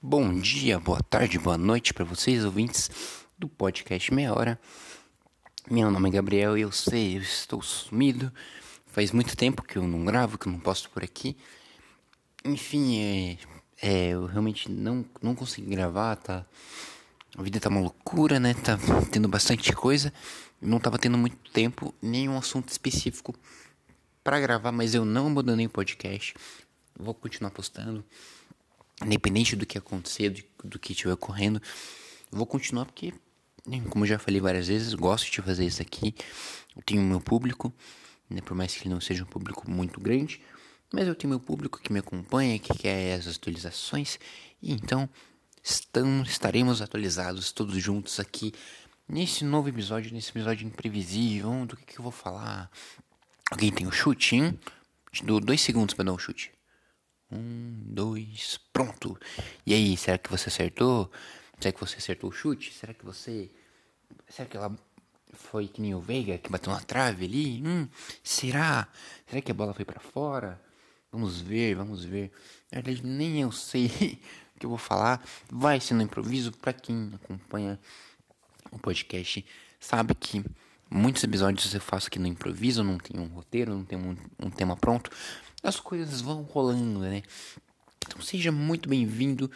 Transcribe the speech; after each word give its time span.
Bom 0.00 0.38
dia, 0.38 0.78
boa 0.78 1.00
tarde, 1.02 1.40
boa 1.40 1.58
noite 1.58 1.92
para 1.92 2.04
vocês, 2.04 2.44
ouvintes 2.44 2.88
do 3.36 3.48
podcast 3.48 4.14
Meia 4.14 4.32
Hora. 4.32 4.56
Meu 5.68 5.90
nome 5.90 6.08
é 6.08 6.12
Gabriel 6.12 6.56
e 6.56 6.60
eu 6.60 6.70
sei, 6.70 7.16
eu 7.16 7.20
estou 7.20 7.60
sumido. 7.60 8.32
Faz 8.86 9.10
muito 9.10 9.36
tempo 9.36 9.60
que 9.60 9.76
eu 9.76 9.82
não 9.82 10.04
gravo, 10.04 10.38
que 10.38 10.46
eu 10.46 10.52
não 10.52 10.60
posto 10.60 10.88
por 10.90 11.02
aqui. 11.02 11.36
Enfim, 12.44 13.00
é, 13.00 13.38
é, 13.82 14.08
eu 14.10 14.26
realmente 14.26 14.70
não, 14.70 15.04
não 15.20 15.34
consegui 15.34 15.70
gravar, 15.70 16.14
tá? 16.14 16.46
A 17.36 17.42
vida 17.42 17.58
tá 17.58 17.68
uma 17.68 17.80
loucura, 17.80 18.38
né? 18.38 18.54
Tá 18.54 18.78
tendo 19.10 19.26
bastante 19.26 19.72
coisa. 19.72 20.12
Não 20.62 20.78
tava 20.78 20.96
tendo 20.96 21.18
muito 21.18 21.50
tempo, 21.50 21.92
nenhum 22.00 22.38
assunto 22.38 22.68
específico 22.68 23.34
para 24.22 24.38
gravar, 24.38 24.70
mas 24.70 24.94
eu 24.94 25.04
não 25.04 25.26
abandonei 25.26 25.66
o 25.66 25.70
podcast. 25.70 26.34
Vou 26.96 27.14
continuar 27.14 27.50
postando 27.50 28.04
independente 29.04 29.56
do 29.56 29.66
que 29.66 29.78
acontecer, 29.78 30.30
do, 30.30 30.68
do 30.68 30.78
que 30.78 30.92
estiver 30.92 31.12
ocorrendo, 31.12 31.60
vou 32.30 32.46
continuar 32.46 32.84
porque, 32.84 33.12
né, 33.66 33.82
como 33.88 34.06
já 34.06 34.18
falei 34.18 34.40
várias 34.40 34.68
vezes, 34.68 34.94
gosto 34.94 35.30
de 35.30 35.42
fazer 35.42 35.64
isso 35.64 35.82
aqui. 35.82 36.14
Eu 36.76 36.82
tenho 36.82 37.02
meu 37.02 37.20
público, 37.20 37.72
né, 38.28 38.40
por 38.40 38.54
mais 38.54 38.74
que 38.74 38.82
ele 38.82 38.94
não 38.94 39.00
seja 39.00 39.22
um 39.22 39.26
público 39.26 39.70
muito 39.70 40.00
grande, 40.00 40.40
mas 40.92 41.06
eu 41.06 41.14
tenho 41.14 41.30
meu 41.30 41.40
público 41.40 41.80
que 41.80 41.92
me 41.92 41.98
acompanha, 41.98 42.58
que 42.58 42.72
quer 42.76 43.14
as 43.14 43.26
atualizações, 43.26 44.18
e 44.62 44.72
então 44.72 45.08
estaremos 45.62 46.80
atualizados 46.80 47.52
todos 47.52 47.80
juntos 47.82 48.18
aqui 48.18 48.52
nesse 49.08 49.44
novo 49.44 49.68
episódio, 49.68 50.12
nesse 50.12 50.30
episódio 50.30 50.66
imprevisível. 50.66 51.66
Do 51.66 51.76
que, 51.76 51.84
que 51.84 51.98
eu 51.98 52.02
vou 52.02 52.12
falar? 52.12 52.70
Alguém 53.50 53.72
tem 53.72 53.86
um 53.86 53.92
chute, 53.92 54.36
hein? 54.36 54.58
Dou 55.24 55.40
dois 55.40 55.60
segundos 55.60 55.94
para 55.94 56.04
dar 56.04 56.12
um 56.12 56.18
chute. 56.18 56.57
Um, 57.30 57.82
dois, 57.84 58.58
pronto. 58.72 59.18
E 59.66 59.74
aí, 59.74 59.96
será 59.96 60.16
que 60.16 60.30
você 60.30 60.48
acertou? 60.48 61.10
Será 61.60 61.72
que 61.72 61.80
você 61.80 61.96
acertou 61.98 62.30
o 62.30 62.32
chute? 62.32 62.72
Será 62.72 62.94
que 62.94 63.04
você. 63.04 63.50
Será 64.28 64.48
que 64.48 64.56
ela 64.56 64.74
foi 65.32 65.68
que 65.68 65.80
nem 65.80 65.94
o 65.94 66.00
Veiga 66.00 66.38
que 66.38 66.50
bateu 66.50 66.72
na 66.72 66.80
trave 66.80 67.26
ali? 67.26 67.62
Hum, 67.64 67.88
será? 68.22 68.88
Será 69.26 69.42
que 69.42 69.50
a 69.50 69.54
bola 69.54 69.74
foi 69.74 69.84
para 69.84 70.00
fora? 70.00 70.60
Vamos 71.12 71.40
ver, 71.40 71.74
vamos 71.74 72.04
ver. 72.04 72.32
Na 72.72 72.80
verdade, 72.80 73.06
nem 73.06 73.42
eu 73.42 73.52
sei 73.52 73.86
o 74.56 74.58
que 74.58 74.66
eu 74.66 74.70
vou 74.70 74.78
falar. 74.78 75.22
Vai 75.50 75.80
ser 75.80 75.94
no 75.94 76.02
improviso. 76.02 76.52
Para 76.52 76.72
quem 76.72 77.12
acompanha 77.14 77.78
o 78.70 78.78
podcast, 78.78 79.44
sabe 79.78 80.14
que 80.14 80.42
muitos 80.90 81.22
episódios 81.22 81.74
eu 81.74 81.80
faço 81.80 82.08
aqui 82.08 82.18
no 82.18 82.26
improviso. 82.26 82.82
Não 82.82 82.96
tem 82.96 83.20
um 83.20 83.26
roteiro, 83.26 83.74
não 83.74 83.84
tem 83.84 83.98
um, 83.98 84.16
um 84.38 84.50
tema 84.50 84.76
pronto 84.76 85.10
as 85.62 85.80
coisas 85.80 86.20
vão 86.20 86.42
rolando, 86.42 87.00
né? 87.00 87.22
Então 88.06 88.22
seja 88.22 88.52
muito 88.52 88.88
bem-vindo 88.88 89.50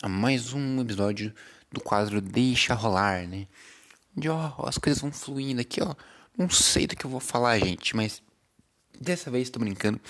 a 0.00 0.08
mais 0.08 0.52
um 0.52 0.80
episódio 0.80 1.34
do 1.70 1.80
quadro 1.80 2.20
Deixa 2.20 2.74
Rolar, 2.74 3.26
né? 3.26 3.46
De 4.16 4.28
ó, 4.28 4.52
as 4.64 4.78
coisas 4.78 5.00
vão 5.02 5.12
fluindo 5.12 5.60
aqui, 5.60 5.82
ó. 5.82 5.94
Não 6.36 6.48
sei 6.48 6.86
do 6.86 6.94
que 6.94 7.04
eu 7.04 7.10
vou 7.10 7.20
falar, 7.20 7.58
gente, 7.58 7.96
mas 7.96 8.22
dessa 8.98 9.30
vez 9.30 9.50
tô 9.50 9.58
brincando. 9.58 10.00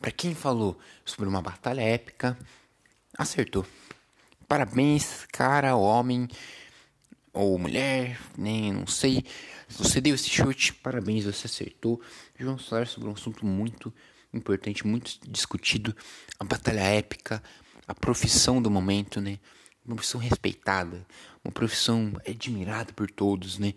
Para 0.00 0.10
quem 0.10 0.34
falou 0.34 0.78
sobre 1.04 1.28
uma 1.28 1.42
batalha 1.42 1.82
épica, 1.82 2.36
acertou. 3.16 3.66
Parabéns, 4.48 5.26
cara, 5.30 5.76
homem 5.76 6.28
ou 7.32 7.58
mulher, 7.58 8.20
nem 8.36 8.72
não 8.72 8.86
sei. 8.86 9.24
Se 9.68 9.78
você 9.78 10.00
deu 10.00 10.14
esse 10.14 10.28
chute, 10.28 10.74
parabéns, 10.74 11.24
você 11.24 11.46
acertou. 11.46 12.00
Hoje 12.34 12.44
vamos 12.44 12.68
falar 12.68 12.86
sobre 12.86 13.08
um 13.08 13.12
assunto 13.12 13.46
muito 13.46 13.92
importante, 14.32 14.86
muito 14.86 15.18
discutido, 15.28 15.94
a 16.38 16.44
batalha 16.44 16.80
épica, 16.80 17.42
a 17.86 17.94
profissão 17.94 18.60
do 18.60 18.70
momento, 18.70 19.20
né? 19.20 19.38
Uma 19.84 19.96
profissão 19.96 20.20
respeitada, 20.20 21.04
uma 21.44 21.50
profissão 21.50 22.12
admirada 22.26 22.92
por 22.92 23.10
todos, 23.10 23.58
né? 23.58 23.74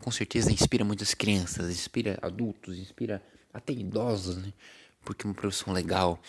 Com 0.00 0.10
certeza 0.10 0.52
inspira 0.52 0.84
muitas 0.84 1.14
crianças, 1.14 1.70
inspira 1.70 2.18
adultos, 2.22 2.78
inspira 2.78 3.22
até 3.52 3.72
idosos, 3.72 4.36
né? 4.36 4.52
Porque 5.04 5.26
é 5.26 5.28
uma 5.28 5.34
profissão 5.34 5.72
legal, 5.72 6.20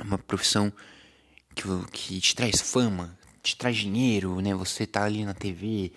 uma 0.00 0.18
profissão 0.18 0.72
que, 1.54 1.62
que 1.92 2.20
te 2.20 2.34
traz 2.34 2.60
fama, 2.60 3.18
te 3.42 3.56
traz 3.56 3.76
dinheiro, 3.76 4.40
né? 4.40 4.54
Você 4.54 4.86
tá 4.86 5.04
ali 5.04 5.24
na 5.24 5.34
TV, 5.34 5.92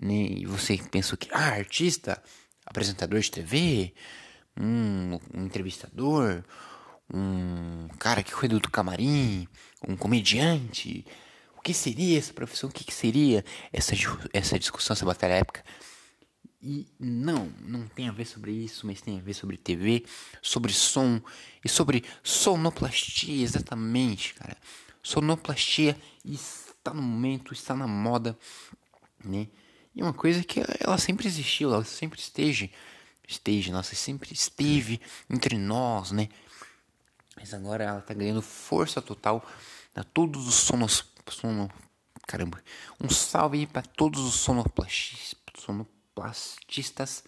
né? 0.00 0.14
E 0.14 0.46
você 0.46 0.76
pensa 0.90 1.16
que, 1.16 1.28
ah, 1.32 1.50
artista, 1.50 2.22
apresentador 2.66 3.20
de 3.20 3.30
TV, 3.30 3.94
um, 4.58 5.18
um 5.34 5.44
entrevistador, 5.44 6.44
um 7.12 7.88
cara 7.98 8.22
que 8.22 8.32
cuida 8.32 8.58
do 8.58 8.70
camarim, 8.70 9.48
um 9.86 9.96
comediante. 9.96 11.04
O 11.56 11.60
que 11.60 11.74
seria 11.74 12.18
essa 12.18 12.32
profissão? 12.32 12.68
O 12.68 12.72
que, 12.72 12.84
que 12.84 12.94
seria 12.94 13.44
essa, 13.72 13.94
essa 14.32 14.58
discussão, 14.58 14.94
essa 14.94 15.06
batalha 15.06 15.34
épica? 15.34 15.64
E 16.62 16.86
não, 16.98 17.52
não 17.60 17.86
tem 17.86 18.08
a 18.08 18.12
ver 18.12 18.24
sobre 18.24 18.50
isso, 18.50 18.86
mas 18.86 19.02
tem 19.02 19.18
a 19.18 19.22
ver 19.22 19.34
sobre 19.34 19.58
TV, 19.58 20.04
sobre 20.40 20.72
som 20.72 21.20
e 21.62 21.68
sobre 21.68 22.02
sonoplastia, 22.22 23.42
exatamente, 23.42 24.32
cara. 24.32 24.56
Sonoplastia 25.02 25.94
está 26.84 26.92
no 26.92 27.00
momento, 27.00 27.54
está 27.54 27.74
na 27.74 27.86
moda, 27.86 28.38
né? 29.24 29.48
E 29.94 30.02
uma 30.02 30.12
coisa 30.12 30.44
que 30.44 30.60
ela 30.80 30.98
sempre 30.98 31.26
existiu, 31.26 31.72
ela 31.72 31.82
sempre 31.82 32.20
esteve, 32.20 32.70
esteve, 33.26 33.70
nossa, 33.70 33.94
sempre 33.94 34.34
esteve 34.34 35.00
entre 35.30 35.56
nós, 35.56 36.12
né? 36.12 36.28
Mas 37.36 37.54
agora 37.54 37.84
ela 37.84 38.02
tá 38.02 38.12
ganhando 38.12 38.42
força 38.42 39.00
total 39.00 39.42
a 39.94 40.04
todos 40.04 40.46
os 40.46 40.56
sonos, 40.56 41.10
sono, 41.30 41.70
caramba, 42.26 42.62
um 43.00 43.08
salve 43.08 43.60
aí 43.60 43.66
para 43.66 43.80
todos 43.80 44.20
os 44.20 44.34
sonoplastistas, 44.34 47.24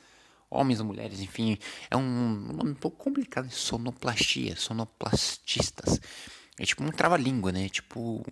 homens 0.50 0.82
mulheres, 0.82 1.20
enfim, 1.20 1.56
é 1.90 1.96
um 1.96 2.52
nome 2.52 2.72
um 2.72 2.74
pouco 2.74 2.98
complicado, 2.98 3.50
sonoplastia, 3.50 4.54
sonoplastistas. 4.54 5.98
É 6.58 6.64
tipo 6.64 6.84
um 6.84 6.90
trava-língua, 6.90 7.52
né? 7.52 7.68
Tipo 7.68 8.24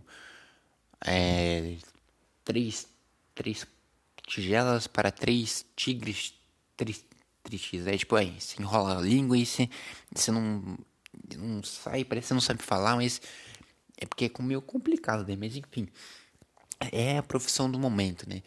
é, 1.05 1.77
três, 2.45 2.87
três 3.35 3.67
tigelas 4.27 4.87
para 4.87 5.11
três 5.11 5.65
tigres 5.77 6.35
tristes. 7.43 7.87
É 7.87 7.97
tipo, 7.97 8.17
aí, 8.17 8.41
você 8.41 8.61
enrola 8.61 8.99
a 8.99 9.03
língua 9.03 9.37
e 9.37 9.45
você, 9.45 9.69
você 10.15 10.33
não, 10.33 10.79
não 11.37 11.63
sai, 11.63 12.05
parece 12.05 12.25
que 12.25 12.29
você 12.29 12.35
não 12.35 12.41
sabe 12.41 12.63
falar, 12.63 12.97
mas 12.97 13.21
é 13.97 14.07
porque 14.07 14.25
é 14.25 14.43
meio 14.43 14.63
complicado, 14.63 15.27
né? 15.27 15.37
Mas 15.39 15.55
enfim, 15.57 15.89
é 16.93 17.19
a 17.19 17.23
profissão 17.23 17.71
do 17.71 17.79
momento, 17.79 18.29
né? 18.29 18.43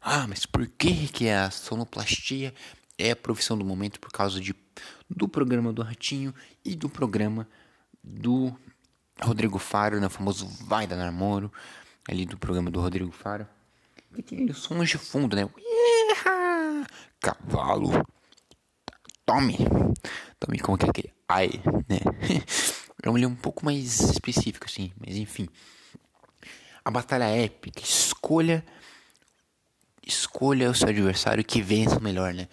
Ah, 0.00 0.26
mas 0.28 0.46
por 0.46 0.66
que, 0.66 1.08
que 1.08 1.28
a 1.28 1.50
sonoplastia 1.50 2.54
é 2.98 3.10
a 3.10 3.16
profissão 3.16 3.58
do 3.58 3.64
momento? 3.64 3.98
Por 3.98 4.12
causa 4.12 4.40
de, 4.40 4.54
do 5.10 5.26
programa 5.26 5.72
do 5.72 5.82
Ratinho 5.82 6.34
e 6.64 6.76
do 6.76 6.88
programa 6.88 7.48
do 8.04 8.56
Rodrigo 9.20 9.58
Faro, 9.58 9.98
né? 9.98 10.06
O 10.06 10.10
famoso 10.10 10.46
Vai 10.66 10.86
da 10.86 10.94
Namoro, 10.94 11.50
ali 12.08 12.24
do 12.24 12.38
programa 12.38 12.70
do 12.70 12.80
Rodrigo 12.80 13.10
Faro. 13.10 13.46
E 14.16 14.22
tem 14.22 14.52
sons 14.52 14.88
de 14.88 14.98
fundo, 14.98 15.36
né? 15.36 15.48
Cavalo. 17.20 18.06
Tome. 19.24 19.56
Tome 20.38 20.58
como 20.58 20.78
que 20.78 20.86
é 20.86 20.90
aquele 20.90 21.14
ai, 21.28 21.50
né? 21.88 21.98
É 23.02 23.10
um 23.10 23.14
um 23.14 23.36
pouco 23.36 23.64
mais 23.64 24.00
específico, 24.00 24.66
assim. 24.66 24.92
Mas 24.98 25.16
enfim. 25.16 25.48
A 26.84 26.90
batalha 26.90 27.24
épica. 27.24 27.80
Escolha. 27.80 28.64
Escolha 30.04 30.70
o 30.70 30.74
seu 30.74 30.88
adversário 30.88 31.44
que 31.44 31.60
vença 31.62 32.00
melhor, 32.00 32.32
né? 32.34 32.48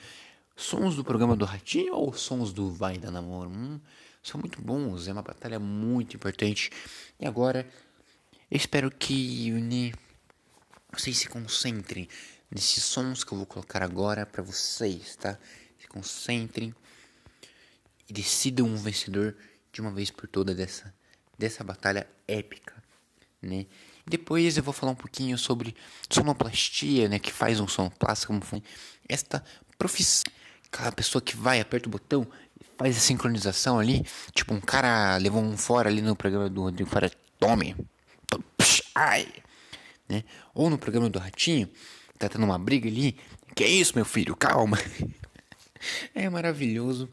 Sons 0.56 0.96
do 0.96 1.03
programa 1.03 1.36
do 1.36 1.46
Ratinho 1.46 1.96
ou 1.96 2.13
sons 2.13 2.53
do 2.53 2.69
Vai 2.72 2.97
da 2.97 3.09
Namoro? 3.09 3.50
Hum, 3.50 3.80
são 4.22 4.40
muito 4.40 4.62
bons. 4.62 5.08
É 5.08 5.13
uma 5.13 5.24
batalha 5.24 5.59
muito 5.59 6.16
importante. 6.16 6.69
E 7.19 7.25
agora. 7.25 7.68
Eu 8.54 8.58
espero 8.58 8.92
que 8.92 9.50
né, 9.50 9.92
vocês 10.92 11.18
se 11.18 11.28
concentrem 11.28 12.08
nesses 12.52 12.84
sons 12.84 13.24
que 13.24 13.34
eu 13.34 13.38
vou 13.40 13.48
colocar 13.48 13.82
agora 13.82 14.28
para 14.28 14.44
vocês, 14.44 15.16
tá? 15.16 15.40
Se 15.80 15.88
concentrem 15.88 16.72
e 18.08 18.14
decidam 18.14 18.68
um 18.68 18.78
vencedor 18.78 19.36
de 19.72 19.82
uma 19.82 19.90
vez 19.90 20.12
por 20.12 20.28
todas 20.28 20.56
dessa, 20.56 20.94
dessa 21.36 21.64
batalha 21.64 22.08
épica, 22.28 22.76
né? 23.42 23.66
Depois 24.06 24.56
eu 24.56 24.62
vou 24.62 24.72
falar 24.72 24.92
um 24.92 24.96
pouquinho 24.96 25.36
sobre 25.36 25.76
sonoplastia, 26.08 27.10
né? 27.10 27.18
Que 27.18 27.34
faz 27.34 27.60
um 27.60 27.68
sonoplasta, 27.68 28.28
como 28.28 28.42
foi 28.42 28.62
esta 29.10 29.44
profissão. 29.80 30.32
Aquela 30.72 30.92
pessoa 30.92 31.24
que 31.24 31.36
vai, 31.36 31.60
aperta 31.60 31.88
o 31.88 31.92
botão, 31.92 32.28
faz 32.78 32.98
a 32.98 33.00
sincronização 33.00 33.80
ali. 33.80 34.06
Tipo, 34.32 34.54
um 34.54 34.62
cara 34.62 35.18
levou 35.18 35.42
um 35.42 35.58
fora 35.58 35.90
ali 35.90 36.04
no 36.04 36.16
programa 36.16 36.52
do 36.52 36.62
Rodrigo 36.62 36.88
Fora. 36.88 37.12
Tome! 37.40 37.76
Ai! 38.95 39.28
né? 40.07 40.24
Ou 40.54 40.69
no 40.69 40.78
programa 40.78 41.10
do 41.10 41.19
Ratinho, 41.19 41.69
tá 42.18 42.30
tendo 42.30 42.45
uma 42.45 42.60
briga 42.60 42.88
ali. 42.88 43.18
Que 43.56 43.66
isso, 43.66 43.94
meu 43.95 44.06
filho? 44.06 44.36
Calma. 44.36 44.78
é 46.13 46.30
maravilhoso. 46.30 47.10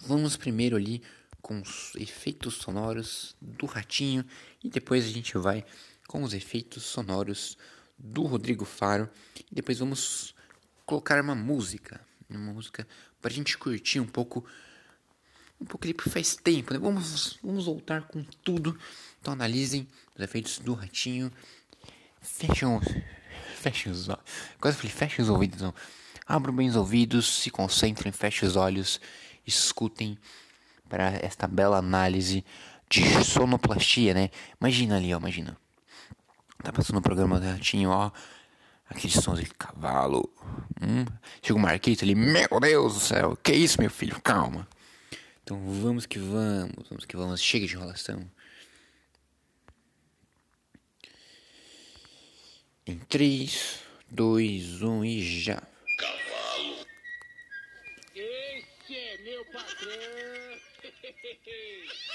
Vamos 0.00 0.36
primeiro 0.36 0.76
ali 0.76 1.02
com 1.40 1.60
os 1.60 1.94
efeitos 1.96 2.54
sonoros 2.54 3.36
do 3.40 3.66
Ratinho 3.66 4.24
e 4.62 4.68
depois 4.68 5.04
a 5.04 5.08
gente 5.08 5.38
vai 5.38 5.64
com 6.08 6.22
os 6.22 6.34
efeitos 6.34 6.82
sonoros 6.82 7.56
do 7.96 8.22
Rodrigo 8.22 8.64
Faro 8.64 9.08
e 9.50 9.54
depois 9.54 9.78
vamos 9.78 10.34
colocar 10.84 11.20
uma 11.22 11.34
música, 11.34 12.00
uma 12.28 12.52
música 12.52 12.86
para 13.22 13.30
a 13.30 13.34
gente 13.34 13.56
curtir 13.56 14.00
um 14.00 14.06
pouco 14.06 14.44
um 15.58 15.64
pouco 15.64 15.86
ali 15.86 15.94
porque 15.94 16.10
faz 16.10 16.36
tempo, 16.36 16.74
né? 16.74 16.78
Vamos, 16.78 17.38
vamos 17.42 17.64
voltar 17.64 18.02
com 18.02 18.22
tudo. 18.44 18.78
Então 19.20 19.32
analisem 19.32 19.88
os 20.16 20.20
efeitos 20.22 20.58
do 20.58 20.74
ratinho. 20.74 21.30
Fecham, 22.20 22.80
fechem 23.56 23.92
os 23.92 24.08
olhos. 24.08 24.22
Quase 24.60 24.76
falei, 24.76 24.92
fechem 24.92 25.22
os 25.22 25.28
ouvidos. 25.28 25.60
Não. 25.60 25.74
Abram 26.26 26.54
bem 26.54 26.68
os 26.68 26.76
ouvidos, 26.76 27.40
se 27.42 27.50
concentrem, 27.50 28.12
fechem 28.12 28.48
os 28.48 28.56
olhos, 28.56 29.00
escutem 29.46 30.18
para 30.88 31.10
esta 31.22 31.46
bela 31.46 31.78
análise 31.78 32.44
de 32.88 33.24
sonoplastia, 33.24 34.14
né? 34.14 34.30
Imagina 34.60 34.96
ali, 34.96 35.14
ó, 35.14 35.18
imagina. 35.18 35.56
Tá 36.62 36.72
passando 36.72 36.98
o 36.98 37.02
programa 37.02 37.38
do 37.38 37.46
ratinho, 37.46 37.90
ó. 37.90 38.10
Aqueles 38.88 39.16
sons 39.16 39.40
de 39.40 39.46
cavalo. 39.46 40.28
Hum. 40.80 41.04
Chega 41.42 41.58
o 41.58 41.62
Marquito 41.62 42.04
ali, 42.04 42.14
meu 42.14 42.60
Deus 42.60 42.94
do 42.94 43.00
céu, 43.00 43.36
que 43.42 43.52
isso, 43.52 43.80
meu 43.80 43.90
filho? 43.90 44.20
Calma. 44.20 44.66
Então 45.42 45.58
vamos 45.80 46.06
que 46.06 46.18
vamos, 46.18 46.88
vamos 46.88 47.04
que 47.04 47.16
vamos. 47.16 47.40
Chega 47.40 47.66
de 47.66 47.74
enrolação. 47.74 48.28
Em 52.88 52.98
3, 52.98 53.82
2, 54.08 54.80
1 54.80 55.04
e 55.04 55.40
já. 55.40 55.60
Cavalo. 55.98 56.86
Esse 58.14 58.96
é 58.96 59.18
meu 59.24 59.44
patrão. 59.46 60.60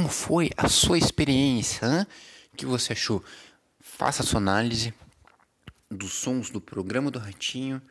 como 0.00 0.08
foi 0.08 0.50
a 0.56 0.66
sua 0.66 0.96
experiência? 0.96 1.86
Hã? 1.86 2.06
O 2.54 2.56
que 2.56 2.64
você 2.64 2.94
achou? 2.94 3.22
Faça 3.78 4.22
a 4.22 4.26
sua 4.26 4.38
análise 4.38 4.94
dos 5.90 6.14
sons 6.14 6.48
do 6.48 6.58
programa 6.58 7.10
do 7.10 7.18
Ratinho. 7.18 7.82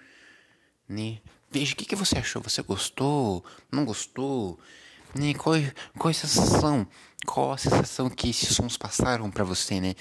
Né? 0.88 1.20
Veja 1.52 1.74
o 1.74 1.76
que, 1.76 1.86
que 1.86 1.96
você 1.96 2.18
achou. 2.18 2.42
Você 2.42 2.64
gostou? 2.64 3.46
Não 3.72 3.86
gostou? 3.86 4.60
Né? 5.14 5.36
Qual, 5.36 5.56
qual 6.00 6.10
a 6.10 6.14
sensação? 6.14 6.88
Qual 7.28 7.52
a 7.52 7.60
sensação 7.60 8.10
que 8.10 8.32
esses 8.32 8.56
sons 8.56 8.76
passaram 8.76 9.30
para 9.30 9.44
você, 9.44 9.80
né? 9.80 9.94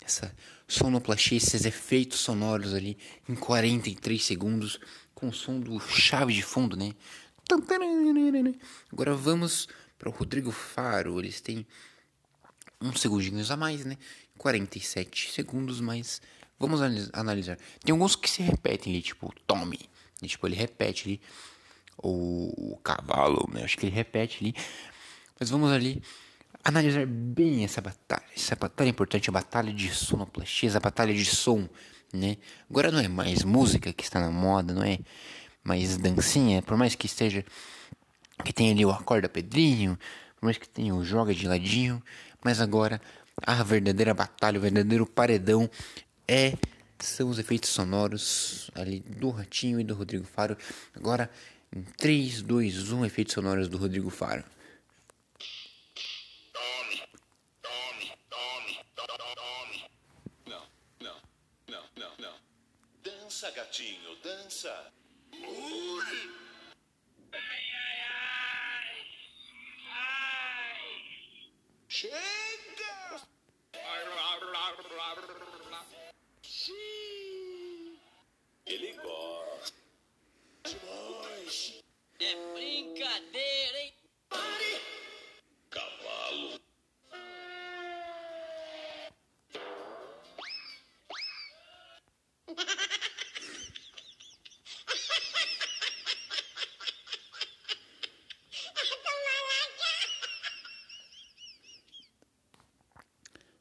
Essa 0.00 0.32
sonoplastia, 0.68 1.38
esses 1.38 1.64
efeitos 1.64 2.20
sonoros 2.20 2.72
ali 2.72 2.96
em 3.28 3.34
43 3.34 4.24
segundos 4.24 4.78
com 5.12 5.28
o 5.28 5.32
som 5.32 5.58
do 5.58 5.80
chave 5.80 6.32
de 6.32 6.42
fundo, 6.42 6.76
né? 6.76 6.92
Agora 8.92 9.14
vamos 9.14 9.66
para 9.98 10.08
o 10.08 10.12
Rodrigo 10.12 10.50
Faro. 10.50 11.18
Eles 11.18 11.40
têm 11.40 11.66
uns 12.80 13.00
segundinhos 13.00 13.50
a 13.50 13.56
mais, 13.56 13.84
né? 13.84 13.96
47 14.36 15.32
segundos, 15.32 15.80
mas 15.80 16.20
vamos 16.58 16.80
analis- 16.80 17.10
analisar. 17.12 17.58
Tem 17.84 17.92
alguns 17.92 18.14
que 18.14 18.30
se 18.30 18.42
repetem 18.42 18.92
ali, 18.92 19.02
tipo 19.02 19.32
Tommy. 19.46 19.80
E, 20.22 20.26
tipo, 20.28 20.46
ele 20.46 20.54
repete 20.56 21.08
ali. 21.08 21.20
Ou 21.96 22.74
o 22.74 22.76
cavalo, 22.82 23.48
né? 23.52 23.64
Acho 23.64 23.76
que 23.76 23.86
ele 23.86 23.94
repete 23.94 24.38
ali. 24.40 24.54
Mas 25.38 25.50
vamos 25.50 25.70
ali 25.72 26.00
analisar 26.62 27.06
bem 27.06 27.64
essa 27.64 27.80
batalha. 27.80 28.22
Essa 28.36 28.54
batalha 28.54 28.88
é 28.88 28.90
importante, 28.90 29.28
a 29.28 29.32
batalha 29.32 29.72
de 29.72 29.92
sonoplastia, 29.92 30.76
a 30.76 30.80
batalha 30.80 31.12
de 31.14 31.24
som, 31.24 31.68
né? 32.12 32.36
Agora 32.70 32.90
não 32.92 33.00
é 33.00 33.08
mais 33.08 33.42
música 33.42 33.92
que 33.92 34.04
está 34.04 34.20
na 34.20 34.30
moda, 34.30 34.72
não 34.74 34.82
é 34.82 34.98
mais 35.64 35.96
dancinha, 35.96 36.62
por 36.62 36.76
mais 36.76 36.94
que 36.94 37.06
esteja 37.06 37.44
que 38.44 38.52
tem 38.52 38.70
ali 38.70 38.84
o 38.84 38.90
acorda 38.90 39.28
Pedrinho, 39.28 39.98
por 40.36 40.46
mais 40.46 40.58
que 40.58 40.68
tenha 40.68 40.94
o 40.94 41.04
joga 41.04 41.34
de 41.34 41.46
ladinho, 41.46 42.02
mas 42.42 42.60
agora 42.60 43.00
a 43.42 43.62
verdadeira 43.62 44.14
batalha, 44.14 44.58
o 44.58 44.62
verdadeiro 44.62 45.06
paredão 45.06 45.70
é 46.26 46.54
são 47.00 47.28
os 47.28 47.38
efeitos 47.38 47.70
sonoros 47.70 48.70
ali 48.74 49.00
do 49.00 49.30
Ratinho 49.30 49.78
e 49.80 49.84
do 49.84 49.94
Rodrigo 49.94 50.24
Faro. 50.24 50.56
Agora 50.94 51.30
em 51.74 51.82
3, 51.82 52.42
2, 52.42 52.92
1, 52.92 53.04
efeitos 53.04 53.34
sonoros 53.34 53.68
do 53.68 53.78
Rodrigo 53.78 54.10
Faro. 54.10 54.44
Tome, 56.52 57.02
tome, 57.62 58.12
tome, 58.28 58.78
tome, 58.94 59.16
tome. 59.36 59.90
Não, 60.46 60.62
não, 61.00 61.16
não, 61.68 61.84
não, 61.96 62.12
não. 62.18 62.34
Dança, 63.02 63.50
gatinho, 63.50 64.16
dança. 64.22 64.92
Ui! 65.32 66.47
Chega! 71.98 72.14
Ele 78.64 78.92
gosta. 78.92 79.74
É 82.20 82.34
brincadeira, 82.54 83.80
hein? 83.80 83.94
Cavalo. 84.30 85.07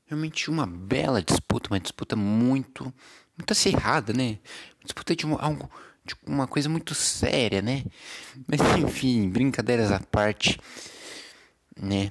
Realmente 0.07 0.49
uma 0.49 0.65
bela 0.65 1.21
disputa, 1.21 1.69
uma 1.69 1.79
disputa 1.79 2.15
muito, 2.15 2.93
muito 3.37 3.51
acirrada, 3.51 4.13
né? 4.13 4.39
Uma 4.79 4.85
disputa 4.85 5.13
de 5.13 5.25
uma, 5.25 5.37
algo, 5.37 5.69
de 6.05 6.15
uma 6.25 6.47
coisa 6.47 6.69
muito 6.69 6.95
séria, 6.95 7.61
né? 7.61 7.83
Mas 8.47 8.61
enfim, 8.79 9.29
brincadeiras 9.29 9.91
à 9.91 9.99
parte, 9.99 10.57
né? 11.77 12.09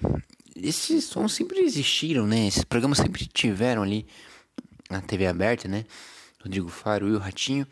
Esses 0.55 1.05
sons 1.05 1.33
sempre 1.33 1.61
existiram, 1.61 2.27
né? 2.27 2.47
Esses 2.47 2.65
programas 2.65 2.99
sempre 2.99 3.27
tiveram 3.27 3.83
ali 3.83 4.07
na 4.91 5.01
TV 5.01 5.27
aberta, 5.27 5.67
né? 5.67 5.87
Rodrigo 6.43 6.69
Faro 6.69 7.09
e 7.09 7.13
o 7.13 7.19
Ratinho. 7.19 7.67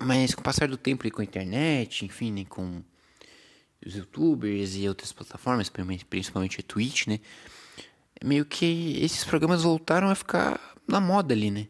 Mas 0.00 0.34
com 0.34 0.40
o 0.40 0.44
passar 0.44 0.68
do 0.68 0.76
tempo 0.76 1.06
e 1.06 1.10
com 1.10 1.20
a 1.20 1.24
internet, 1.24 2.04
enfim, 2.06 2.32
né? 2.32 2.46
Com 2.48 2.82
os 3.84 3.94
youtubers 3.94 4.74
e 4.74 4.88
outras 4.88 5.12
plataformas, 5.12 5.70
principalmente 6.08 6.60
a 6.60 6.62
Twitch, 6.62 7.06
né? 7.06 7.20
Meio 8.24 8.44
que 8.44 8.98
esses 9.02 9.24
programas 9.24 9.62
voltaram 9.62 10.08
a 10.08 10.14
ficar 10.14 10.60
na 10.86 11.00
moda 11.00 11.34
ali, 11.34 11.50
né? 11.50 11.68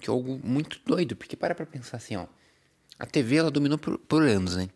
Que 0.00 0.10
é 0.10 0.12
algo 0.12 0.40
muito 0.42 0.80
doido, 0.84 1.16
porque 1.16 1.36
para 1.36 1.54
pra 1.54 1.66
pensar 1.66 1.96
assim, 1.96 2.16
ó. 2.16 2.26
A 2.98 3.06
TV, 3.06 3.36
ela 3.36 3.50
dominou 3.50 3.78
por, 3.78 3.98
por 3.98 4.22
anos, 4.22 4.56
né? 4.56 4.68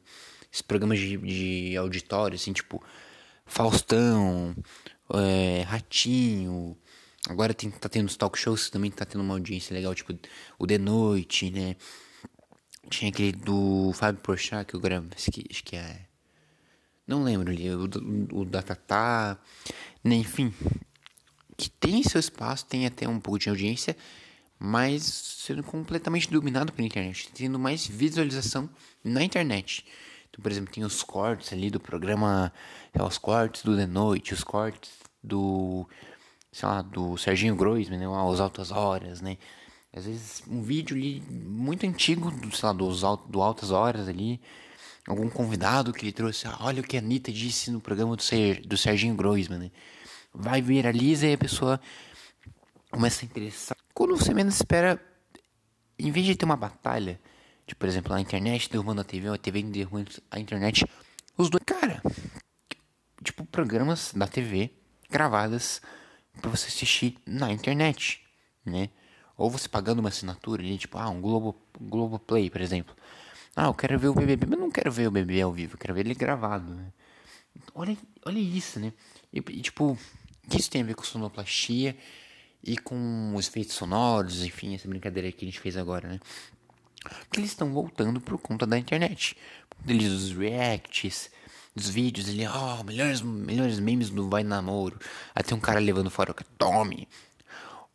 Esses 0.53 0.63
programas 0.63 0.99
de, 0.99 1.17
de 1.17 1.77
auditório, 1.77 2.37
assim, 2.37 2.53
tipo... 2.53 2.83
Faustão, 3.47 4.55
é, 5.15 5.63
Ratinho... 5.63 6.77
Agora 7.29 7.53
tem, 7.53 7.71
tá 7.71 7.89
tendo 7.89 8.09
os 8.09 8.17
talk 8.17 8.39
shows 8.39 8.71
também 8.71 8.91
tá 8.91 9.05
tendo 9.05 9.21
uma 9.23 9.35
audiência 9.35 9.75
legal, 9.75 9.95
tipo... 9.95 10.19
O 10.59 10.67
De 10.67 10.79
Noite, 10.79 11.51
né? 11.51 11.77
Tinha 12.89 13.11
aquele 13.11 13.33
do 13.33 13.93
Fábio 13.93 14.23
Porchat, 14.23 14.67
que 14.67 14.75
eu 14.75 14.81
gravo, 14.81 15.09
acho 15.15 15.31
que, 15.31 15.45
acho 15.51 15.65
que 15.65 15.77
é... 15.77 16.07
Não 17.07 17.23
lembro 17.23 17.51
ali, 17.51 17.71
o, 17.71 17.85
o, 17.85 18.41
o 18.41 18.45
da 18.45 18.63
Tatá... 18.63 19.39
Né? 20.03 20.17
Enfim, 20.17 20.53
que 21.61 21.69
tem 21.69 22.03
seu 22.03 22.19
espaço, 22.19 22.65
tem 22.65 22.87
até 22.87 23.07
um 23.07 23.21
pouco 23.21 23.39
de 23.39 23.51
audiência, 23.51 23.95
mas 24.59 25.03
sendo 25.03 25.63
completamente 25.63 26.31
dominado 26.31 26.73
pela 26.73 26.87
internet, 26.87 27.29
tendo 27.35 27.59
mais 27.59 27.87
visualização 27.87 28.69
na 29.05 29.23
internet. 29.23 29.85
Então, 30.31 30.43
por 30.43 30.51
exemplo, 30.51 30.73
tem 30.73 30.85
os 30.85 31.03
cortes 31.03 31.53
ali 31.53 31.71
do 31.71 31.79
programa, 31.79 32.51
é, 32.95 33.03
os 33.03 33.19
cortes 33.19 33.63
do 33.63 33.77
The 33.77 33.87
Noite, 33.87 34.33
os 34.33 34.43
cortes 34.43 34.91
do, 35.23 35.87
sei 36.51 36.67
lá, 36.67 36.81
do 36.81 37.19
Serginho 37.19 37.55
Groisman, 37.55 37.99
né, 37.99 38.09
os 38.09 38.41
Altas 38.41 38.71
Horas, 38.71 39.21
né? 39.21 39.37
Às 39.93 40.07
vezes 40.07 40.43
um 40.49 40.63
vídeo 40.63 40.97
ali 40.97 41.21
muito 41.29 41.85
antigo, 41.85 42.31
do, 42.31 42.57
sei 42.57 42.69
lá, 42.69 42.73
dos, 42.73 43.03
do 43.29 43.43
Altas 43.43 43.71
Horas 43.71 44.09
ali. 44.09 44.41
Algum 45.07 45.29
convidado 45.29 45.93
que 45.93 46.05
ele 46.05 46.13
trouxe, 46.13 46.47
ah, 46.47 46.57
olha 46.61 46.81
o 46.81 46.85
que 46.85 46.97
a 46.97 47.01
Anitta 47.01 47.33
disse 47.33 47.71
no 47.71 47.81
programa 47.81 48.17
do, 48.17 48.23
Ser, 48.23 48.61
do 48.61 48.77
Serginho 48.77 49.15
Groisman, 49.15 49.59
né? 49.59 49.71
Vai, 50.33 50.63
viraliza 50.63 51.27
e 51.27 51.35
a 51.35 51.39
pessoa 51.39 51.81
começa 52.91 53.25
a 53.25 53.27
interessar. 53.27 53.77
Quando 53.95 54.17
você 54.17 54.33
menos 54.33 54.55
espera, 54.55 55.01
em 55.99 56.11
vez 56.11 56.27
de 56.27 56.37
ter 56.37 56.45
uma 56.45 56.57
batalha, 56.57 57.21
de, 57.67 57.75
por 57.75 57.89
exemplo, 57.89 58.13
na 58.13 58.21
internet 58.21 58.71
derrubando 58.71 59.01
a 59.01 59.05
TV, 59.05 59.29
ou 59.29 59.35
a 59.35 59.39
TV 59.39 59.63
derrubando 59.63 60.11
a 60.31 60.41
internet, 60.41 60.85
os 61.37 61.49
dois, 61.51 61.63
cara, 61.65 62.03
tipo, 63.23 63.45
programas 63.47 64.13
da 64.15 64.27
TV 64.27 64.71
gravadas 65.11 65.81
pra 66.41 66.51
você 66.51 66.69
assistir 66.69 67.17
na 67.27 67.53
internet, 67.53 68.23
né? 68.65 68.91
Ou 69.37 69.51
você 69.51 69.69
pagando 69.69 70.01
uma 70.01 70.09
assinatura 70.09 70.63
ali, 70.63 70.79
tipo, 70.79 70.99
ah, 70.99 71.09
um 71.09 71.21
Globo, 71.21 71.57
Globoplay, 71.81 72.51
por 72.51 72.61
exemplo. 72.61 72.95
Ah, 73.57 73.67
eu 73.67 73.75
quero 73.75 73.99
ver 73.99 74.09
o 74.09 74.15
BBB, 74.15 74.47
mas 74.47 74.59
não 74.59 74.71
quero 74.71 74.93
ver 74.93 75.09
o 75.09 75.11
BBB 75.11 75.41
ao 75.41 75.53
vivo, 75.53 75.75
eu 75.75 75.79
quero 75.79 75.95
ver 75.95 76.07
ele 76.07 76.15
gravado, 76.15 76.75
né? 76.75 76.93
Olha, 77.75 77.97
olha 78.25 78.39
isso, 78.39 78.79
né? 78.79 78.93
E, 79.33 79.41
tipo, 79.61 79.99
que 80.49 80.59
isso 80.59 80.71
tem 80.71 80.83
a 80.83 80.85
ver 80.85 80.95
com 80.95 81.03
sonoplastia 81.03 81.97
e 82.63 82.77
com 82.77 83.33
os 83.35 83.49
efeitos 83.49 83.75
sonoros, 83.75 84.45
enfim, 84.45 84.75
essa 84.75 84.89
brincadeira 84.89 85.31
que 85.33 85.45
a 85.45 85.49
gente 85.49 85.61
fez 85.61 85.77
agora, 85.77 86.09
né? 86.09 86.21
Porque 87.03 87.41
eles 87.41 87.51
estão 87.51 87.73
voltando 87.73 88.21
por 88.21 88.39
conta 88.39 88.67
da 88.67 88.79
internet. 88.79 89.37
Deles 89.85 90.13
os 90.13 90.33
reacts, 90.37 91.31
dos 91.75 91.89
vídeos 91.89 92.29
ali, 92.29 92.47
ó, 92.47 92.83
melhores, 92.83 93.23
melhores 93.23 93.79
memes 93.81 94.11
do 94.11 94.29
Vai 94.29 94.43
Namoro. 94.43 94.99
Aí 95.35 95.43
tem 95.43 95.57
um 95.57 95.61
cara 95.61 95.81
levando 95.81 96.11
fora 96.11 96.33
o 96.33 96.35
tome. 96.59 97.09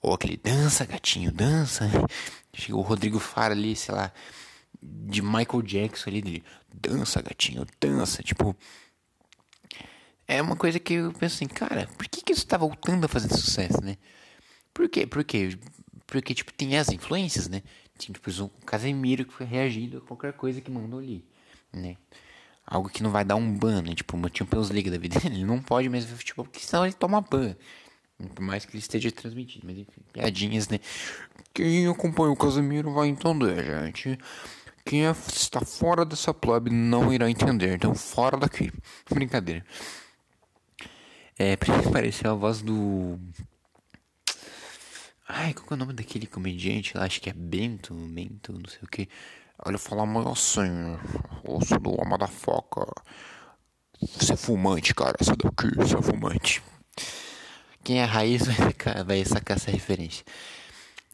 Ou 0.02 0.14
aquele 0.14 0.38
dança, 0.38 0.86
gatinho, 0.86 1.32
dança. 1.32 1.90
Chegou 2.54 2.82
o 2.82 2.88
Rodrigo 2.88 3.20
Fara 3.20 3.54
ali, 3.54 3.76
sei 3.76 3.94
lá, 3.94 4.12
de 4.82 5.22
Michael 5.22 5.62
Jackson 5.64 6.10
ali, 6.10 6.22
dele, 6.22 6.44
dança, 6.74 7.22
gatinho, 7.22 7.66
dança. 7.80 8.24
Tipo, 8.24 8.56
é 10.28 10.42
uma 10.42 10.56
coisa 10.56 10.80
que 10.80 10.96
eu 10.96 11.12
penso 11.14 11.36
assim, 11.36 11.48
cara, 11.48 11.88
por 11.98 12.08
que, 12.08 12.22
que 12.22 12.34
isso 12.34 12.46
tá 12.48 12.58
voltando 12.58 13.06
a 13.06 13.08
fazer 13.08 13.30
sucesso, 13.30 13.84
né? 13.84 13.98
Por 14.74 14.90
quê? 14.90 15.06
Por 15.06 15.24
quê? 15.24 15.58
Porque, 16.08 16.34
tipo, 16.34 16.54
tem 16.54 16.78
as 16.78 16.90
influências, 16.90 17.48
né? 17.48 17.62
Tem, 17.98 18.12
tipo, 18.14 18.30
o 18.44 18.50
Casemiro 18.66 19.26
que 19.26 19.34
foi 19.34 19.46
reagindo 19.46 19.98
a 19.98 20.02
qualquer 20.02 20.34
coisa 20.34 20.62
que 20.62 20.70
mandou 20.70 21.00
ali, 21.00 21.24
né? 21.72 21.98
Algo 22.66 22.90
que 22.90 23.04
não 23.04 23.12
vai 23.12 23.24
dar 23.24 23.36
um 23.36 23.54
ban, 23.54 23.82
né? 23.84 23.94
Tipo, 23.94 24.18
uma 24.18 24.30
Champions 24.34 24.70
League 24.70 24.90
da 24.90 24.98
vida 24.98 25.20
dele. 25.20 25.36
Ele 25.38 25.46
não 25.46 25.62
pode 25.62 25.88
mais 25.88 26.04
ver 26.04 26.16
futebol, 26.16 26.46
porque 26.46 26.60
senão 26.60 26.84
ele 26.84 26.94
toma 26.94 27.22
ban. 27.22 27.56
Por 28.34 28.42
mais 28.42 28.66
que 28.66 28.72
ele 28.72 28.80
esteja 28.80 29.12
transmitindo. 29.12 29.66
Mas, 29.68 29.78
enfim, 29.78 30.02
piadinhas, 30.12 30.68
né? 30.70 30.80
Quem 31.54 31.88
acompanha 31.88 32.32
o 32.32 32.36
Casemiro 32.36 32.92
vai 32.94 33.08
entender, 33.08 33.64
gente. 33.64 34.18
Quem 34.84 35.06
é- 35.06 35.12
está 35.12 35.62
fora 35.62 36.06
dessa 36.06 36.34
plebe 36.34 36.70
não 36.72 37.14
irá 37.14 37.30
entender. 37.30 37.76
Então, 37.76 37.94
fora 37.94 38.38
daqui. 38.38 38.72
Brincadeira. 39.12 39.66
É, 41.38 41.56
pareceu 41.92 42.32
a 42.32 42.36
voz 42.36 42.62
do... 42.62 43.20
Ai, 45.28 45.54
qual 45.54 45.68
que 45.68 45.74
é 45.74 45.76
o 45.76 45.80
nome 45.80 45.94
daquele 45.94 46.28
comediante 46.28 46.96
lá? 46.96 47.04
Acho 47.06 47.20
que 47.20 47.30
é 47.30 47.34
Bento, 47.34 47.94
Bento, 47.94 48.54
não 48.54 48.70
sei 48.70 48.80
o 48.84 48.88
que. 48.88 49.10
Olha, 49.66 49.78
falar 49.78 50.06
meio 50.06 50.30
assim, 50.30 50.98
osso 51.44 51.80
do 51.80 52.00
ama 52.02 52.18
da 52.18 52.28
foca. 52.28 52.86
Você 54.18 54.34
é 54.34 54.38
fumante, 54.38 54.94
cara, 54.94 55.16
essa 55.20 55.36
daqui, 55.36 55.76
você 55.76 55.98
é 55.98 56.02
fumante. 56.02 56.62
Quem 57.84 58.02
é 58.02 58.06
raiz 58.06 58.46
vai 58.46 58.56
sacar, 58.56 59.04
vai 59.04 59.26
sacar 59.26 59.58
essa 59.58 59.72
referência. 59.72 60.26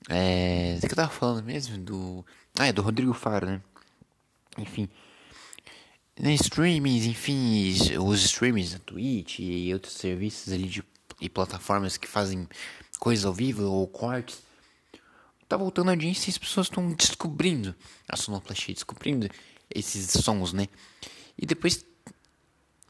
É. 0.10 0.76
O 0.78 0.82
que 0.82 0.94
eu 0.94 0.96
tava 0.96 1.10
falando 1.10 1.44
mesmo? 1.46 1.78
Do. 1.78 2.26
Ah, 2.60 2.68
é 2.68 2.74
do 2.74 2.82
Rodrigo 2.82 3.14
Faro, 3.14 3.46
né? 3.46 3.62
Enfim. 4.58 4.90
Né, 6.22 6.36
streamings, 6.36 7.06
enfim, 7.08 7.74
os 7.98 8.24
streamings 8.24 8.74
da 8.74 8.80
Twitch 8.80 9.40
e 9.40 9.74
outros 9.74 9.94
serviços 9.94 10.54
ali 10.54 10.68
de, 10.68 10.84
e 11.20 11.28
plataformas 11.28 11.98
que 11.98 12.08
fazem 12.08 12.48
coisas 13.00 13.26
ao 13.26 13.34
vivo 13.34 13.64
ou 13.64 13.88
cortes. 13.88 14.44
Tá 15.50 15.58
voltando 15.58 15.90
a 15.90 15.94
audiência 15.94 16.30
e 16.30 16.32
as 16.32 16.38
pessoas 16.38 16.68
estão 16.68 16.94
descobrindo 16.94 17.76
a 18.08 18.16
sonoplastia, 18.16 18.72
descobrindo 18.72 19.28
esses 19.74 20.12
sons, 20.12 20.54
né? 20.54 20.68
E 21.36 21.48
depois, 21.48 21.84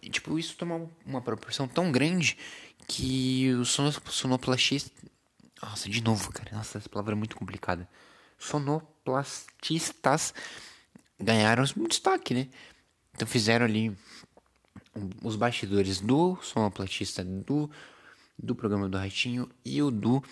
tipo, 0.01 0.37
isso 0.37 0.57
toma 0.57 0.89
uma 1.05 1.21
proporção 1.21 1.69
tão 1.69 1.89
grande 1.89 2.37
que 2.85 3.49
os 3.53 3.69
sonos- 3.69 4.01
sonoplastistas. 4.09 4.91
Nossa, 5.63 5.87
de 5.89 6.03
novo, 6.03 6.33
cara. 6.33 6.53
Nossa, 6.57 6.79
essa 6.79 6.89
palavra 6.89 7.13
é 7.13 7.17
muito 7.17 7.37
complicada. 7.37 7.87
Sonoplastistas 8.37 10.33
ganharam 11.17 11.63
um 11.77 11.87
destaque, 11.87 12.33
né? 12.33 12.49
Então 13.13 13.27
fizeram 13.27 13.65
ali 13.65 13.95
os 15.23 15.35
bastidores 15.35 15.99
do 16.01 16.37
sonoplastista 16.41 17.23
do, 17.23 17.69
do 18.37 18.55
programa 18.55 18.89
do 18.89 18.97
Ratinho 18.97 19.49
e 19.63 19.81
o 19.81 19.89
do 19.89 20.23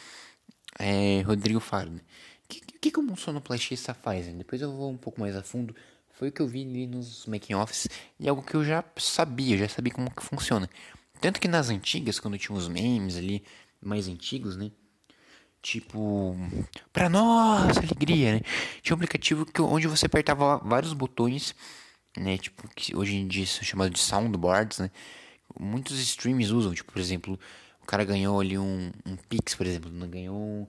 é, 0.78 1.22
Rodrigo 1.22 1.60
Faro. 1.60 1.92
né? 1.92 2.00
O 2.46 2.48
que, 2.50 2.62
que, 2.62 2.92
que 2.92 3.00
um 3.00 3.16
sonoplastista 3.16 3.94
faz? 3.94 4.28
né? 4.28 4.34
Depois 4.34 4.62
eu 4.62 4.72
vou 4.76 4.92
um 4.92 4.98
pouco 4.98 5.20
mais 5.20 5.36
a 5.36 5.44
fundo. 5.44 5.76
Foi 6.12 6.30
o 6.30 6.32
que 6.32 6.42
eu 6.42 6.48
vi 6.48 6.64
ali 6.64 6.86
nos 6.86 7.26
making 7.26 7.54
offs 7.54 7.88
e 8.20 8.28
algo 8.28 8.42
que 8.42 8.56
eu 8.56 8.66
já 8.66 8.84
sabia, 8.98 9.58
já 9.58 9.70
sabia 9.70 9.94
como 9.94 10.12
que 10.12 10.24
funciona. 10.24 10.70
Tanto 11.22 11.40
que 11.40 11.48
nas 11.48 11.70
antigas, 11.70 12.20
quando 12.20 12.38
tinha 12.38 12.58
os 12.58 12.68
memes 12.68 13.16
ali 13.16 13.44
mais 13.82 14.08
antigos, 14.08 14.58
né? 14.58 14.72
Tipo, 15.62 16.36
pra 16.92 17.10
nossa 17.10 17.80
alegria, 17.80 18.36
né? 18.36 18.42
Tinha 18.82 18.96
um 18.96 18.98
aplicativo 18.98 19.46
que, 19.46 19.62
onde 19.62 19.88
você 19.88 20.06
apertava 20.06 20.58
vários 20.58 20.94
botões, 20.94 21.54
né? 22.18 22.38
Tipo, 22.38 22.68
que 22.76 22.96
hoje 22.96 23.16
em 23.16 23.28
dia 23.28 23.46
são 23.46 23.64
chamados 23.64 23.94
de 23.94 24.00
soundboards, 24.06 24.80
né? 24.80 24.92
Muitos 25.60 26.00
streams 26.00 26.52
usam, 26.54 26.74
tipo, 26.74 26.92
por 26.92 27.00
exemplo, 27.00 27.40
o 27.82 27.86
cara 27.86 28.06
ganhou 28.06 28.40
ali 28.40 28.58
um, 28.58 28.92
um 29.06 29.16
Pix, 29.30 29.56
por 29.56 29.68
exemplo, 29.68 29.92
né? 29.92 30.08
ganhou 30.08 30.36
um- 30.38 30.68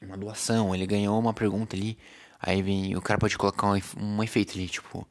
uma 0.00 0.16
doação, 0.16 0.74
ele 0.74 0.86
ganhou 0.86 1.18
uma 1.18 1.34
pergunta 1.34 1.76
ali, 1.76 1.98
aí 2.40 2.62
vem, 2.62 2.96
o 2.96 3.02
cara 3.02 3.18
pode 3.18 3.36
colocar 3.36 3.66
um, 3.72 3.80
um 4.00 4.22
efeito 4.22 4.52
ali, 4.54 4.68
tipo, 4.68 5.06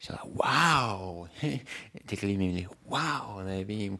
sei 0.00 0.14
lá, 0.14 0.24
uau! 0.26 1.28
Tem 1.40 1.62
aquele 2.18 2.36
meme 2.38 2.54
ali, 2.58 2.68
uau, 2.86 3.42
né? 3.44 3.64
Vem, 3.64 3.98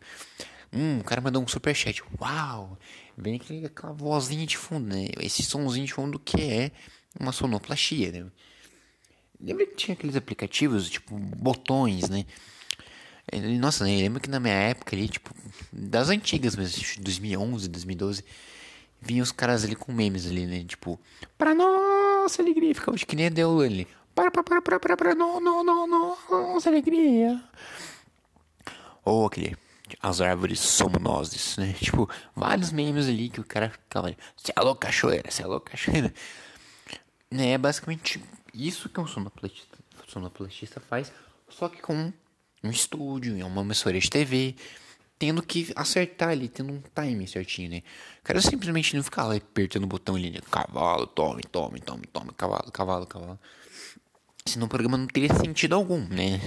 hum, 0.72 1.00
o 1.00 1.04
cara 1.04 1.20
mandou 1.20 1.42
um 1.42 1.48
superchat, 1.48 2.02
uau! 2.20 2.78
Vem 3.16 3.36
aquele, 3.36 3.66
aquela 3.66 3.92
vozinha 3.92 4.46
de 4.46 4.56
fundo, 4.58 4.88
né? 4.88 5.08
Esse 5.20 5.42
somzinho 5.42 5.86
de 5.86 5.94
fundo 5.94 6.18
que 6.18 6.40
é 6.42 6.72
uma 7.20 7.32
sonoplastia, 7.32 8.12
né? 8.12 8.30
Lembra 9.44 9.66
que 9.66 9.74
tinha 9.74 9.94
aqueles 9.94 10.16
aplicativos, 10.16 10.88
tipo, 10.88 11.14
botões, 11.16 12.08
né? 12.08 12.24
Nossa, 13.60 13.84
né? 13.84 13.94
eu 13.94 14.00
lembro 14.00 14.20
que 14.20 14.30
na 14.30 14.40
minha 14.40 14.54
época 14.54 14.96
ali, 14.96 15.06
tipo, 15.06 15.34
das 15.70 16.08
antigas 16.08 16.56
mesmo, 16.56 16.80
acho 16.80 16.94
que 16.94 17.00
2011, 17.00 17.68
2012, 17.68 18.24
vinha 19.02 19.22
os 19.22 19.32
caras 19.32 19.64
ali 19.64 19.76
com 19.76 19.92
memes 19.92 20.26
ali, 20.26 20.46
né? 20.46 20.64
Tipo, 20.64 20.98
para 21.36 21.54
nossa 21.54 22.40
alegria, 22.40 22.74
ficava 22.74 22.96
que 22.96 23.16
nem 23.16 23.26
a 23.26 23.28
Deolane 23.28 23.74
ali. 23.74 23.88
Para, 24.14 24.30
para, 24.30 24.42
para, 24.42 24.62
para, 24.62 24.80
para, 24.80 24.96
para, 24.96 25.14
não, 25.14 25.40
não, 25.40 25.62
não, 25.62 25.86
não, 25.86 26.16
nossa 26.30 26.70
alegria. 26.70 27.42
Ou 29.04 29.26
aquele, 29.26 29.56
as 30.00 30.22
árvores 30.22 30.60
somos 30.60 31.02
nós, 31.02 31.56
né? 31.58 31.74
Tipo, 31.80 32.08
vários 32.34 32.72
memes 32.72 33.08
ali 33.08 33.28
que 33.28 33.40
o 33.40 33.44
cara 33.44 33.68
ficava 33.68 34.06
ali, 34.06 34.16
você 34.34 34.52
é 34.56 34.60
louco, 34.60 34.80
cachoeira, 34.80 35.30
você 35.30 35.42
é 35.42 35.46
louco, 35.46 35.70
cachoeira. 35.70 36.14
É 37.30 37.58
basicamente 37.58 38.22
isso 38.54 38.88
que 38.88 39.00
um 39.00 39.06
sonoplastista, 39.06 39.78
sonoplastista 40.08 40.80
faz, 40.80 41.12
só 41.48 41.68
que 41.68 41.82
com 41.82 42.12
um 42.62 42.70
estúdio, 42.70 43.36
em 43.36 43.42
uma 43.42 43.62
emissora 43.62 43.98
de 43.98 44.08
TV, 44.08 44.54
tendo 45.18 45.42
que 45.42 45.72
acertar 45.76 46.30
ali, 46.30 46.48
tendo 46.48 46.72
um 46.72 46.82
time 46.94 47.26
certinho, 47.26 47.70
né? 47.70 47.82
O 48.20 48.24
cara 48.24 48.40
simplesmente 48.40 48.96
não 48.96 49.02
fica 49.02 49.24
lá 49.24 49.34
apertando 49.34 49.84
o 49.84 49.86
botão 49.86 50.14
ali, 50.14 50.30
né? 50.30 50.40
Cavalo, 50.50 51.06
tome, 51.06 51.42
tome, 51.42 51.80
tome, 51.80 52.06
tome, 52.06 52.32
cavalo, 52.32 52.70
cavalo, 52.72 53.06
cavalo. 53.06 53.38
Senão 54.46 54.66
o 54.66 54.68
programa 54.68 54.96
não 54.96 55.06
teria 55.06 55.32
sentido 55.34 55.74
algum, 55.74 56.00
né? 56.08 56.40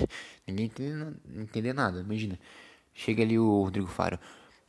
Ninguém 0.48 0.72
entender 1.36 1.74
nada, 1.74 2.02
imagina. 2.02 2.40
Chega 2.94 3.24
ali 3.24 3.38
o 3.38 3.64
Rodrigo 3.64 3.88
Faro. 3.88 4.20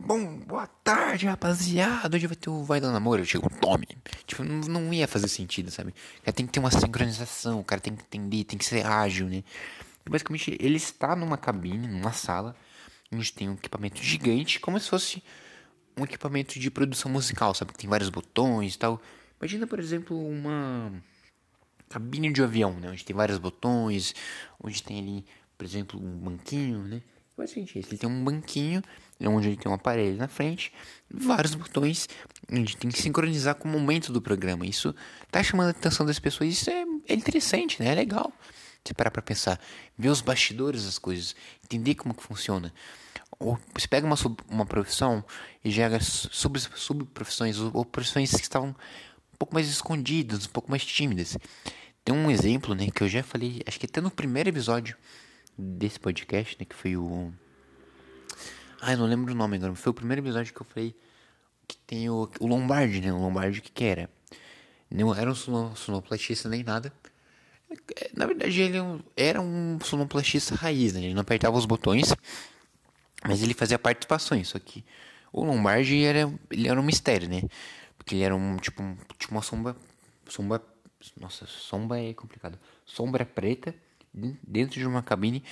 Bom, 0.01 0.39
boa 0.39 0.67
tarde, 0.85 1.27
rapaziada. 1.27 2.17
Hoje 2.17 2.29
vai 2.29 2.37
ter 2.37 2.49
o 2.49 2.63
Vai 2.63 2.81
Dar 2.81 2.93
Namoro. 2.93 3.21
Eu 3.21 3.25
chego, 3.27 3.51
tome. 3.61 3.85
Tipo, 4.27 4.45
não, 4.45 4.61
não 4.61 4.95
ia 4.95 5.09
fazer 5.09 5.27
sentido, 5.27 5.73
sabe? 5.73 5.91
O 5.91 6.23
cara 6.23 6.33
tem 6.33 6.47
que 6.47 6.53
ter 6.53 6.61
uma 6.61 6.71
sincronização, 6.71 7.59
o 7.59 7.65
cara 7.65 7.81
tem 7.81 7.97
que 7.97 8.03
entender, 8.03 8.45
tem 8.45 8.57
que 8.57 8.65
ser 8.65 8.87
ágil, 8.87 9.27
né? 9.29 9.43
Basicamente, 10.09 10.57
ele 10.61 10.77
está 10.77 11.17
numa 11.17 11.37
cabine, 11.37 11.89
numa 11.89 12.13
sala, 12.13 12.55
onde 13.13 13.33
tem 13.33 13.51
um 13.51 13.55
equipamento 13.55 14.01
gigante, 14.01 14.61
como 14.61 14.79
se 14.79 14.89
fosse 14.89 15.23
um 15.97 16.05
equipamento 16.05 16.61
de 16.61 16.71
produção 16.71 17.11
musical, 17.11 17.53
sabe? 17.53 17.73
Tem 17.75 17.91
vários 17.91 18.09
botões 18.09 18.77
e 18.77 18.79
tal. 18.79 19.03
Imagina, 19.41 19.67
por 19.67 19.81
exemplo, 19.81 20.17
uma 20.17 20.93
cabine 21.89 22.33
de 22.33 22.41
avião, 22.41 22.73
né? 22.79 22.89
Onde 22.89 23.05
tem 23.05 23.17
vários 23.17 23.39
botões, 23.39 24.15
onde 24.63 24.81
tem 24.81 25.01
ali, 25.01 25.27
por 25.57 25.65
exemplo, 25.65 26.01
um 26.01 26.19
banquinho, 26.19 26.85
né? 26.85 27.03
Basicamente. 27.37 27.79
Ele 27.79 27.99
tem 27.99 28.09
um 28.09 28.25
banquinho 28.25 28.83
onde 29.21 29.49
ele 29.49 29.57
tem 29.57 29.71
um 29.71 29.75
aparelho 29.75 30.17
na 30.17 30.29
frente, 30.29 30.73
vários 31.11 31.55
botões, 31.55 32.09
onde 32.53 32.77
tem 32.77 32.91
que 32.91 33.01
sincronizar 33.01 33.55
com 33.55 33.69
o 33.69 33.73
momento 33.73 34.13
do 34.13 34.23
programa. 34.23 34.67
Isso 34.67 34.95
tá 35.31 35.43
chamando 35.43 35.69
a 35.69 35.71
atenção 35.71 36.07
das 36.07 36.19
pessoas. 36.19 36.51
Isso 36.51 36.71
é, 36.71 36.85
é 37.09 37.15
interessante, 37.15 37.83
né? 37.83 37.91
É 37.91 37.95
legal. 37.95 38.33
Você 38.85 38.95
parar 38.95 39.11
pra 39.11 39.21
pensar, 39.21 39.61
ver 39.99 40.09
os 40.09 40.21
bastidores 40.21 40.85
das 40.85 40.99
coisas, 40.99 41.35
entender 41.65 41.95
como 41.95 42.15
que 42.15 42.23
funciona. 42.23 42.73
Ou 43.39 43.59
você 43.77 43.87
pega 43.87 44.07
uma, 44.07 44.17
uma 44.49 44.67
profissão 44.67 45.25
e 45.65 45.71
joga 45.71 46.01
sub, 46.01 46.59
subprofissões 46.59 47.59
ou, 47.59 47.71
ou 47.75 47.85
profissões 47.85 48.31
que 48.31 48.41
estavam 48.41 48.71
um 48.71 49.37
pouco 49.39 49.55
mais 49.55 49.69
escondidas, 49.69 50.47
um 50.47 50.51
pouco 50.51 50.71
mais 50.71 50.85
tímidas. 50.85 51.37
Tem 52.05 52.15
um 52.15 52.31
exemplo, 52.31 52.75
né, 52.75 52.89
que 52.91 53.03
eu 53.03 53.09
já 53.09 53.23
falei, 53.23 53.63
acho 53.67 53.79
que 53.79 53.87
até 53.87 54.01
no 54.01 54.11
primeiro 54.11 54.49
episódio 54.49 54.97
desse 55.57 56.01
podcast, 56.01 56.57
né, 56.59 56.65
que 56.65 56.75
foi 56.75 56.97
o... 56.97 57.33
Eu 58.83 58.97
não 58.99 59.07
lembro 59.07 59.33
o 59.33 59.37
nome 59.37 59.57
agora, 59.57 59.75
foi 59.75 59.91
o 59.91 59.95
primeiro 59.95 60.23
episódio 60.23 60.53
que 60.55 60.61
eu 60.61 60.67
falei 60.67 60.95
que 61.67 61.77
tem 61.79 62.09
o, 62.09 62.31
o 62.41 62.47
Lombardi, 62.47 63.01
né, 63.01 63.13
o 63.13 63.19
Lombardi 63.21 63.61
que 63.61 63.71
que 63.71 63.85
era? 63.85 64.11
Não 64.91 65.15
era 65.15 65.31
um 65.31 65.35
sono- 65.35 65.77
sonoplastista 65.77 66.49
nem 66.49 66.63
nada. 66.63 66.93
Na 68.17 68.27
verdade, 68.27 68.61
ele 68.61 68.79
é 68.79 69.29
era 69.29 69.41
um 69.41 69.79
sonoplastista 69.85 70.55
raiz, 70.55 70.95
né? 70.95 71.01
Ele 71.03 71.15
não 71.15 71.21
apertava 71.21 71.57
os 71.57 71.67
botões, 71.67 72.15
mas 73.25 73.43
ele 73.43 73.55
fazia 73.55 73.79
participações. 73.79 74.49
Só 74.49 74.59
que 74.59 74.85
o 75.33 75.45
Lombardi 75.45 76.03
era, 76.05 76.33
ele 76.51 76.69
era 76.69 76.81
um 76.81 76.85
mistério, 76.85 77.29
né? 77.29 77.43
Porque 77.97 78.15
ele 78.15 78.23
era 78.25 78.35
um 78.35 78.57
tipo, 78.57 78.83
um, 78.83 78.97
tipo 79.19 79.33
uma 79.35 79.43
sombra, 79.43 79.77
sombra, 80.29 80.63
nossa, 81.21 81.47
sombra 81.47 82.01
é 82.01 82.15
complicado. 82.15 82.59
Sombra 82.87 83.27
preta 83.27 83.75
dentro 84.13 84.79
de 84.79 84.87
uma 84.87 85.03
cabine 85.03 85.43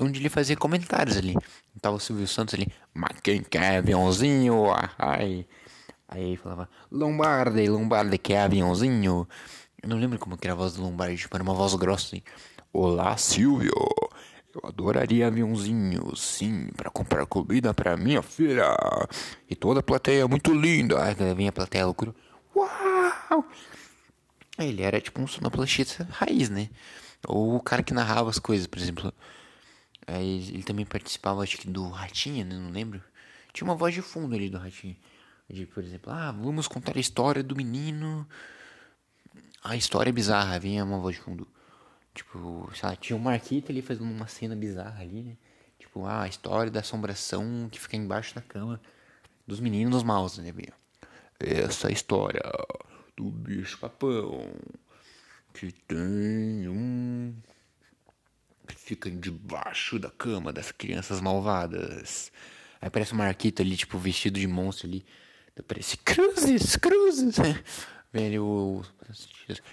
onde 0.00 0.20
ele 0.20 0.28
fazia 0.28 0.56
comentários 0.56 1.16
ali. 1.16 1.34
Tava 1.80 1.96
o 1.96 2.00
Silvio 2.00 2.26
Santos 2.26 2.54
ali, 2.54 2.66
mas 2.94 3.20
quem 3.22 3.42
quer 3.42 3.78
aviãozinho? 3.78 4.70
Ah, 4.72 4.90
Ai. 4.98 5.46
Aí 6.08 6.36
falava, 6.36 6.68
Lombardi, 6.90 7.68
Lombardi 7.68 8.16
quer 8.16 8.42
aviãozinho? 8.42 9.28
Eu 9.82 9.88
não 9.88 9.98
lembro 9.98 10.18
como 10.18 10.36
que 10.36 10.46
era 10.46 10.54
a 10.54 10.56
voz 10.56 10.74
do 10.74 10.82
Lombardi, 10.82 11.16
tipo, 11.16 11.36
era 11.36 11.42
uma 11.42 11.54
voz 11.54 11.74
grossa 11.74 12.06
assim. 12.06 12.22
Olá, 12.72 13.16
Silvio. 13.16 13.72
Eu 14.54 14.68
adoraria 14.68 15.26
aviãozinho, 15.26 16.16
sim, 16.16 16.68
para 16.76 16.90
comprar 16.90 17.26
comida 17.26 17.74
para 17.74 17.96
minha 17.96 18.22
filha. 18.22 18.74
E 19.50 19.54
toda 19.54 19.80
a 19.80 19.82
plateia 19.82 20.22
é 20.22 20.26
muito 20.26 20.54
linda. 20.54 21.02
Aí 21.02 21.14
vinha 21.34 21.50
a 21.50 21.52
plateia 21.52 21.84
loucura. 21.84 22.14
Uau! 22.54 23.44
Ele 24.58 24.82
era 24.82 25.00
tipo 25.00 25.20
um 25.20 25.26
sonoplastista 25.26 26.08
raiz, 26.10 26.48
né? 26.48 26.70
Ou 27.26 27.56
o 27.56 27.60
cara 27.60 27.82
que 27.82 27.92
narrava 27.92 28.30
as 28.30 28.38
coisas, 28.38 28.66
por 28.66 28.78
exemplo. 28.78 29.12
Aí 30.06 30.48
ele 30.48 30.62
também 30.62 30.86
participava, 30.86 31.42
acho 31.42 31.58
que 31.58 31.68
do 31.68 31.88
Ratinho, 31.88 32.44
né? 32.46 32.56
Não 32.56 32.70
lembro. 32.70 33.02
Tinha 33.52 33.66
uma 33.66 33.74
voz 33.74 33.94
de 33.94 34.02
fundo 34.02 34.34
ali 34.34 34.48
do 34.48 34.58
Ratinho. 34.58 34.96
De, 35.48 35.66
por 35.66 35.82
exemplo, 35.82 36.12
ah, 36.12 36.32
vamos 36.32 36.68
contar 36.68 36.96
a 36.96 37.00
história 37.00 37.42
do 37.42 37.56
menino. 37.56 38.26
A 39.62 39.76
história 39.76 40.10
é 40.10 40.12
bizarra, 40.12 40.58
vinha 40.58 40.84
uma 40.84 40.98
voz 40.98 41.16
de 41.16 41.22
fundo. 41.22 41.48
Tipo, 42.14 42.70
sei 42.74 42.88
lá, 42.88 42.96
tinha 42.96 43.16
o 43.16 43.20
Marquito 43.20 43.70
ali 43.70 43.82
fazendo 43.82 44.10
uma 44.10 44.26
cena 44.26 44.56
bizarra 44.56 45.02
ali, 45.02 45.22
né? 45.22 45.36
Tipo, 45.78 46.06
ah, 46.06 46.22
a 46.22 46.28
história 46.28 46.70
da 46.70 46.80
assombração 46.80 47.68
que 47.70 47.80
fica 47.80 47.96
embaixo 47.96 48.34
da 48.34 48.40
cama 48.40 48.80
dos 49.46 49.60
meninos 49.60 50.02
maus, 50.02 50.38
né? 50.38 50.52
Essa 51.38 51.88
é 51.88 51.92
história 51.92 52.42
do 53.16 53.30
bicho 53.30 53.78
papão 53.78 54.50
que 55.56 55.72
tem 55.72 56.68
um 56.68 57.34
que 58.66 58.74
fica 58.74 59.10
debaixo 59.10 59.98
da 59.98 60.10
cama 60.10 60.52
das 60.52 60.70
crianças 60.70 61.20
malvadas. 61.20 62.30
Aí 62.80 62.90
parece 62.90 63.12
o 63.12 63.16
Marquito 63.16 63.62
ali, 63.62 63.76
tipo, 63.76 63.96
vestido 63.96 64.38
de 64.38 64.46
monstro 64.46 64.86
ali. 64.86 65.04
Daí 65.54 65.64
Parece 65.66 65.96
cruzes, 65.96 66.76
cruzes. 66.76 67.36
Vem 68.12 68.26
ali 68.26 68.38
o. 68.38 68.82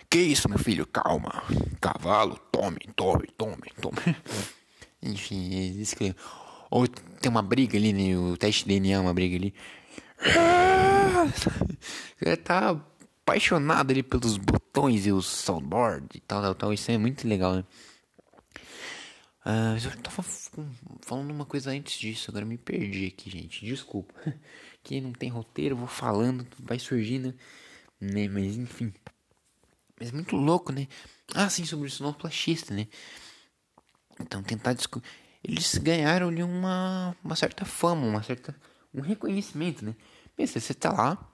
Que 0.10 0.20
isso, 0.20 0.48
meu 0.48 0.58
filho? 0.58 0.86
Calma. 0.86 1.44
Cavalo, 1.82 2.40
tome, 2.52 2.80
tome, 2.96 3.28
tome, 3.38 3.72
tome. 3.82 4.16
Enfim, 5.02 5.55
é 5.55 5.64
isso 5.81 5.96
que. 5.98 6.16
Ou 6.70 6.88
tem 6.88 7.29
uma 7.29 7.42
briga 7.42 7.77
ali, 7.77 7.92
né? 7.92 8.18
O 8.18 8.38
teste 8.38 8.64
de 8.64 8.79
DNA, 8.79 9.01
uma 9.01 9.14
briga 9.14 9.36
ali. 9.36 9.53
Ele 12.22 12.38
tá 12.44 12.74
apaixonado 13.24 13.92
ali 13.92 14.03
pelos 14.03 14.38
botões 14.38 15.05
e 15.05 15.12
os 15.12 15.25
soundboard 15.25 16.07
e 16.14 16.20
tal, 16.20 16.42
tal, 16.42 16.55
tal. 16.55 16.74
Isso 16.74 16.92
é 16.92 16.98
muito 16.98 17.27
legal, 17.27 17.55
né? 17.55 17.66
Mas 19.46 19.86
eu 19.86 19.92
tava 19.98 20.24
falando 21.01 21.31
uma 21.31 21.46
coisa 21.46 21.72
antes 21.72 22.00
disso, 22.00 22.31
agora 22.31 22.46
me 22.46 22.57
perdi 22.57 23.07
aqui, 23.07 23.29
gente. 23.29 23.66
Desculpa. 23.66 24.14
Que 24.86 25.00
não 25.00 25.14
tem 25.14 25.29
roteiro, 25.29 25.77
vou 25.77 25.88
falando, 25.88 26.46
vai 26.59 26.77
surgindo, 26.77 27.33
né? 28.01 28.27
Mas 28.27 28.57
enfim. 28.57 28.94
Mas 29.98 30.12
muito 30.12 30.36
louco, 30.36 30.74
né? 30.74 30.90
Ah, 31.33 31.50
sim, 31.50 31.64
sobre 31.64 31.88
o 31.88 31.90
sonoplastista, 31.90 32.74
né? 32.74 32.90
Então 34.20 34.44
tentar 34.44 34.74
descobrir. 34.74 35.07
Eles 35.42 35.77
ganharam 35.77 36.27
ali 36.27 36.44
uma, 36.44 37.16
uma 37.24 37.36
certa 37.38 37.64
fama, 37.64 38.05
uma 38.05 38.22
certa. 38.24 38.53
um 38.94 39.00
reconhecimento, 39.00 39.86
né? 39.86 39.96
Pensa, 40.36 40.59
você 40.59 40.74
tá 40.74 40.92
lá, 40.92 41.31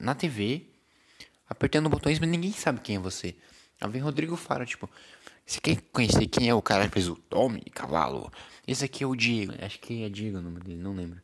na 0.00 0.12
TV, 0.16 0.71
apertando 1.52 1.88
botões, 1.88 2.18
mas 2.18 2.28
ninguém 2.28 2.52
sabe 2.52 2.80
quem 2.80 2.96
é 2.96 2.98
você. 2.98 3.36
Aí 3.80 3.90
vem 3.90 4.00
Rodrigo 4.00 4.36
Faro, 4.36 4.64
tipo, 4.64 4.88
você 5.46 5.60
quer 5.60 5.80
conhecer 5.92 6.26
quem 6.26 6.48
é 6.48 6.54
o 6.54 6.62
cara 6.62 6.88
que 6.88 6.94
fez 6.94 7.08
o 7.08 7.16
Tommy 7.16 7.60
Cavalo? 7.72 8.32
Esse 8.66 8.84
aqui 8.84 9.04
é 9.04 9.06
o 9.06 9.14
Diego, 9.14 9.52
acho 9.60 9.78
que 9.80 10.02
é 10.02 10.08
Diego 10.08 10.38
o 10.38 10.42
nome 10.42 10.60
dele, 10.60 10.80
não 10.80 10.94
lembro. 10.94 11.20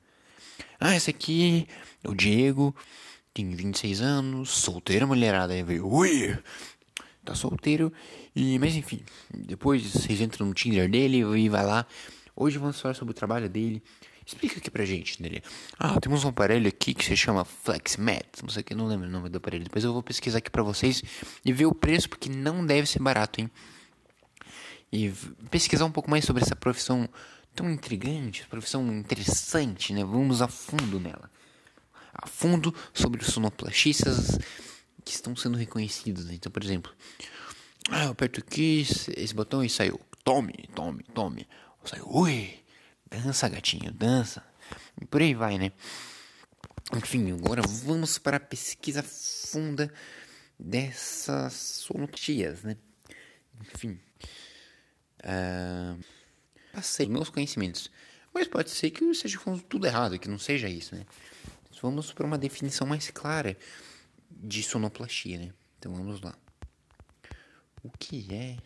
Ah, 0.78 0.94
esse 0.94 1.10
aqui 1.10 1.66
é 2.04 2.08
o 2.08 2.14
Diego, 2.14 2.74
tem 3.32 3.48
26 3.50 4.00
anos, 4.00 4.50
solteiro 4.50 5.06
mulherada. 5.08 5.52
Aí 5.54 5.62
veio, 5.62 5.86
ui, 5.86 6.36
tá 7.24 7.34
solteiro. 7.34 7.92
E, 8.34 8.58
mas 8.58 8.74
enfim, 8.74 9.00
depois 9.32 9.82
vocês 9.82 10.20
entram 10.20 10.46
no 10.46 10.54
Tinder 10.54 10.90
dele 10.90 11.18
e 11.18 11.48
vai 11.48 11.64
lá. 11.64 11.86
Hoje 12.36 12.58
vamos 12.58 12.80
falar 12.80 12.94
sobre 12.94 13.12
o 13.12 13.14
trabalho 13.14 13.48
dele. 13.48 13.82
Explica 14.28 14.58
aqui 14.58 14.70
pra 14.70 14.84
gente, 14.84 15.22
dele. 15.22 15.42
Ah, 15.78 15.98
temos 15.98 16.22
um 16.22 16.28
aparelho 16.28 16.68
aqui 16.68 16.92
que 16.92 17.02
se 17.02 17.16
chama 17.16 17.46
FlexMat. 17.46 18.26
Não 18.42 18.50
sei 18.50 18.62
que, 18.62 18.74
não 18.74 18.86
lembro 18.86 19.08
o 19.08 19.10
nome 19.10 19.30
do 19.30 19.38
aparelho. 19.38 19.64
Depois 19.64 19.82
eu 19.82 19.90
vou 19.90 20.02
pesquisar 20.02 20.36
aqui 20.36 20.50
pra 20.50 20.62
vocês 20.62 21.02
e 21.42 21.50
ver 21.50 21.64
o 21.64 21.74
preço, 21.74 22.10
porque 22.10 22.28
não 22.28 22.64
deve 22.64 22.86
ser 22.86 22.98
barato, 22.98 23.40
hein? 23.40 23.50
E 24.92 25.10
pesquisar 25.50 25.86
um 25.86 25.90
pouco 25.90 26.10
mais 26.10 26.26
sobre 26.26 26.42
essa 26.42 26.54
profissão 26.54 27.08
tão 27.54 27.70
intrigante, 27.70 28.46
profissão 28.50 28.86
interessante, 28.92 29.94
né? 29.94 30.04
Vamos 30.04 30.42
a 30.42 30.46
fundo 30.46 31.00
nela. 31.00 31.30
A 32.12 32.26
fundo 32.26 32.74
sobre 32.92 33.22
os 33.22 33.28
sonoplastistas 33.28 34.38
que 35.06 35.12
estão 35.12 35.34
sendo 35.36 35.56
reconhecidos. 35.56 36.26
Né? 36.26 36.34
Então, 36.34 36.52
por 36.52 36.62
exemplo, 36.62 36.92
ah, 37.88 38.04
eu 38.04 38.10
aperto 38.10 38.40
aqui 38.40 38.86
esse 39.16 39.34
botão 39.34 39.64
e 39.64 39.70
saiu. 39.70 39.98
Tome, 40.22 40.68
tome, 40.74 41.02
tome. 41.14 41.48
Saiu, 41.82 42.06
ui, 42.10 42.58
dança, 43.10 43.48
gatinho, 43.48 43.92
dança. 43.92 44.44
E 45.00 45.04
por 45.04 45.20
aí 45.20 45.34
vai, 45.34 45.58
né? 45.58 45.72
Enfim, 46.96 47.32
agora 47.32 47.62
vamos 47.62 48.18
para 48.18 48.38
a 48.38 48.40
pesquisa 48.40 49.02
funda 49.02 49.92
dessas 50.58 51.52
sonoplastias, 51.52 52.62
né? 52.62 52.76
Enfim. 53.60 53.98
Ah, 55.22 55.96
passei 56.72 57.06
meus 57.06 57.28
conhecimentos. 57.28 57.90
Mas 58.32 58.48
pode 58.48 58.70
ser 58.70 58.90
que 58.90 59.04
eu 59.04 59.10
esteja 59.10 59.38
falando 59.38 59.62
tudo 59.62 59.86
errado, 59.86 60.18
que 60.18 60.28
não 60.28 60.38
seja 60.38 60.68
isso, 60.68 60.94
né? 60.94 61.04
Vamos 61.80 62.12
para 62.12 62.26
uma 62.26 62.38
definição 62.38 62.86
mais 62.86 63.10
clara 63.10 63.56
de 64.30 64.62
sonoplastia, 64.62 65.38
né? 65.38 65.52
Então 65.78 65.94
vamos 65.94 66.20
lá. 66.20 66.36
O 67.82 67.90
que 67.90 68.34
é? 68.34 68.56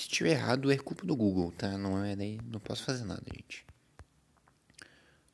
Se 0.00 0.08
tiver 0.08 0.30
errado 0.30 0.72
é 0.72 0.78
culpa 0.78 1.04
do 1.04 1.14
Google, 1.14 1.52
tá? 1.52 1.76
Não 1.76 2.02
é 2.02 2.16
daí, 2.16 2.40
não 2.46 2.58
posso 2.58 2.84
fazer 2.84 3.04
nada, 3.04 3.22
gente. 3.36 3.66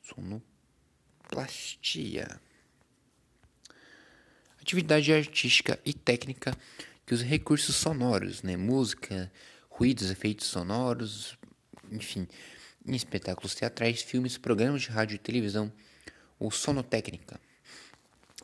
Sonoplastia. 0.02 2.40
Atividade 4.61 5.12
artística 5.12 5.79
e 5.85 5.94
técnica 5.94 6.52
que 7.07 7.14
usa 7.14 7.24
recursos 7.24 7.76
sonoros, 7.76 8.42
né? 8.42 8.57
Música, 8.57 9.31
ruídos, 9.70 10.11
efeitos 10.11 10.48
sonoros, 10.48 11.38
enfim, 11.92 12.26
em 12.85 12.96
espetáculos 12.96 13.55
teatrais, 13.55 14.02
filmes, 14.02 14.37
programas 14.37 14.83
de 14.83 14.88
rádio 14.88 15.14
e 15.14 15.18
televisão 15.18 15.72
ou 16.40 16.50
sonotécnica. 16.50 17.40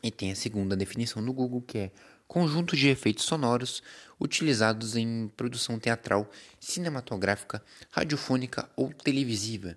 E 0.00 0.12
tem 0.12 0.30
a 0.30 0.36
segunda 0.36 0.76
definição 0.76 1.24
do 1.24 1.32
Google, 1.32 1.62
que 1.62 1.78
é 1.78 1.90
conjunto 2.32 2.74
de 2.74 2.88
efeitos 2.88 3.26
sonoros 3.26 3.82
utilizados 4.18 4.96
em 4.96 5.28
produção 5.36 5.78
teatral, 5.78 6.26
cinematográfica, 6.58 7.62
radiofônica 7.90 8.70
ou 8.74 8.90
televisiva. 8.90 9.76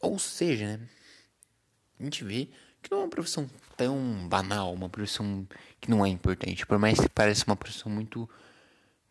Ou 0.00 0.18
seja, 0.18 0.78
né, 0.78 0.80
a 1.98 2.04
gente 2.04 2.24
vê 2.24 2.48
que 2.80 2.90
não 2.90 3.00
é 3.00 3.02
uma 3.02 3.10
profissão 3.10 3.50
tão 3.76 4.26
banal, 4.30 4.72
uma 4.72 4.88
profissão 4.88 5.46
que 5.78 5.90
não 5.90 6.06
é 6.06 6.08
importante, 6.08 6.64
por 6.64 6.78
mais 6.78 6.98
que 6.98 7.06
pareça 7.10 7.44
uma 7.46 7.56
profissão 7.56 7.92
muito 7.92 8.26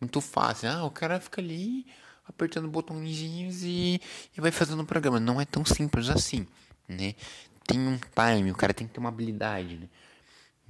muito 0.00 0.20
fácil. 0.20 0.68
Ah, 0.68 0.84
o 0.84 0.90
cara 0.90 1.20
fica 1.20 1.40
ali 1.40 1.86
apertando 2.26 2.66
botõezinhos 2.66 3.62
e, 3.62 4.00
e 4.36 4.40
vai 4.40 4.50
fazendo 4.50 4.82
o 4.82 4.86
programa. 4.86 5.20
Não 5.20 5.40
é 5.40 5.44
tão 5.44 5.64
simples 5.64 6.08
assim, 6.08 6.44
né? 6.88 7.14
Tem 7.68 7.78
um 7.78 7.96
time, 7.98 8.50
o 8.50 8.56
cara 8.56 8.74
tem 8.74 8.88
que 8.88 8.94
ter 8.94 8.98
uma 8.98 9.10
habilidade, 9.10 9.76
né? 9.76 9.88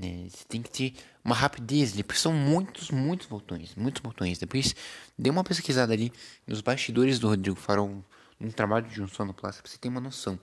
Né? 0.00 0.26
Você 0.30 0.44
tem 0.48 0.62
que 0.62 0.70
ter 0.70 0.94
uma 1.22 1.34
rapidez 1.34 1.92
ali, 1.92 2.02
porque 2.02 2.18
são 2.18 2.32
muitos, 2.32 2.90
muitos 2.90 3.26
botões, 3.26 3.74
muitos 3.74 4.00
botões. 4.00 4.38
Depois, 4.38 4.74
dê 5.18 5.28
uma 5.28 5.44
pesquisada 5.44 5.92
ali 5.92 6.10
nos 6.46 6.62
bastidores 6.62 7.18
do 7.18 7.28
Rodrigo 7.28 7.56
Farol, 7.56 8.02
um 8.40 8.50
trabalho 8.50 8.88
de 8.88 9.02
um 9.02 9.06
sonoplasta, 9.06 9.62
pra 9.62 9.70
você 9.70 9.76
ter 9.76 9.88
uma 9.88 10.00
noção, 10.00 10.40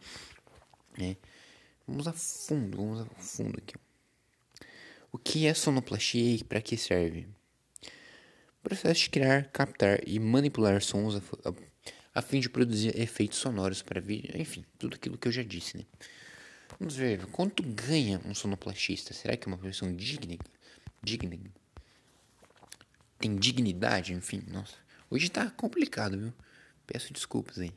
né? 0.96 1.18
Vamos 1.88 2.08
a 2.08 2.14
fundo, 2.14 2.78
vamos 2.78 3.02
a 3.02 3.06
fundo 3.18 3.58
aqui. 3.58 3.74
O 5.12 5.18
que 5.18 5.48
é 5.48 5.54
sonoplastia 5.56 6.36
e 6.36 6.44
para 6.44 6.62
que 6.62 6.78
serve? 6.78 7.28
Processo 8.62 9.02
de 9.02 9.10
criar, 9.10 9.46
captar 9.46 10.00
e 10.06 10.20
manipular 10.20 10.82
sons 10.84 11.16
a, 11.16 11.50
a, 11.50 11.54
a, 12.16 12.22
fim 12.22 12.40
de 12.40 12.50
produzir 12.50 13.00
efeitos 13.00 13.40
sonoros 13.40 13.82
para 13.82 14.00
vídeo, 14.02 14.40
enfim, 14.40 14.64
tudo 14.78 14.96
aquilo 14.96 15.18
que 15.18 15.30
eu 15.30 15.32
já 15.32 15.42
disse, 15.42 15.78
né? 15.78 15.86
Vamos 16.80 16.96
ver, 16.96 17.26
quanto 17.28 17.64
ganha 17.64 18.22
um 18.26 18.36
sonoplastista? 18.36 19.14
Será 19.14 19.36
que 19.36 19.48
é 19.48 19.52
uma 19.52 19.58
profissão 19.58 19.96
digna? 19.96 20.38
Digna? 21.02 21.38
Tem 23.20 23.36
dignidade? 23.36 24.14
Enfim, 24.14 24.44
nossa. 24.48 24.76
Hoje 25.10 25.30
tá 25.30 25.50
complicado, 25.50 26.18
viu? 26.18 26.34
Peço 26.86 27.14
desculpas 27.14 27.58
aí. 27.60 27.72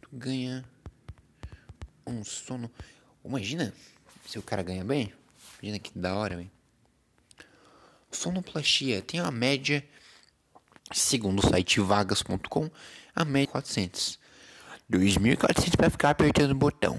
Tu 0.00 0.08
ganha 0.12 0.64
um 2.06 2.22
sono. 2.22 2.70
Imagina 3.24 3.72
se 4.26 4.38
o 4.38 4.42
cara 4.42 4.62
ganha 4.62 4.84
bem. 4.84 5.12
Imagina 5.60 5.78
que 5.78 5.98
da 5.98 6.14
hora, 6.14 6.36
velho. 6.36 6.50
Sonoplastia 8.10 9.02
tem 9.02 9.20
uma 9.20 9.30
média, 9.30 9.86
segundo 10.92 11.40
o 11.40 11.48
site 11.48 11.80
vagas.com, 11.80 12.70
a 13.14 13.24
média 13.24 13.48
400. 13.52 14.18
2.400 14.90 15.76
para 15.76 15.90
ficar 15.90 16.10
apertando 16.10 16.52
o 16.52 16.54
botão. 16.54 16.96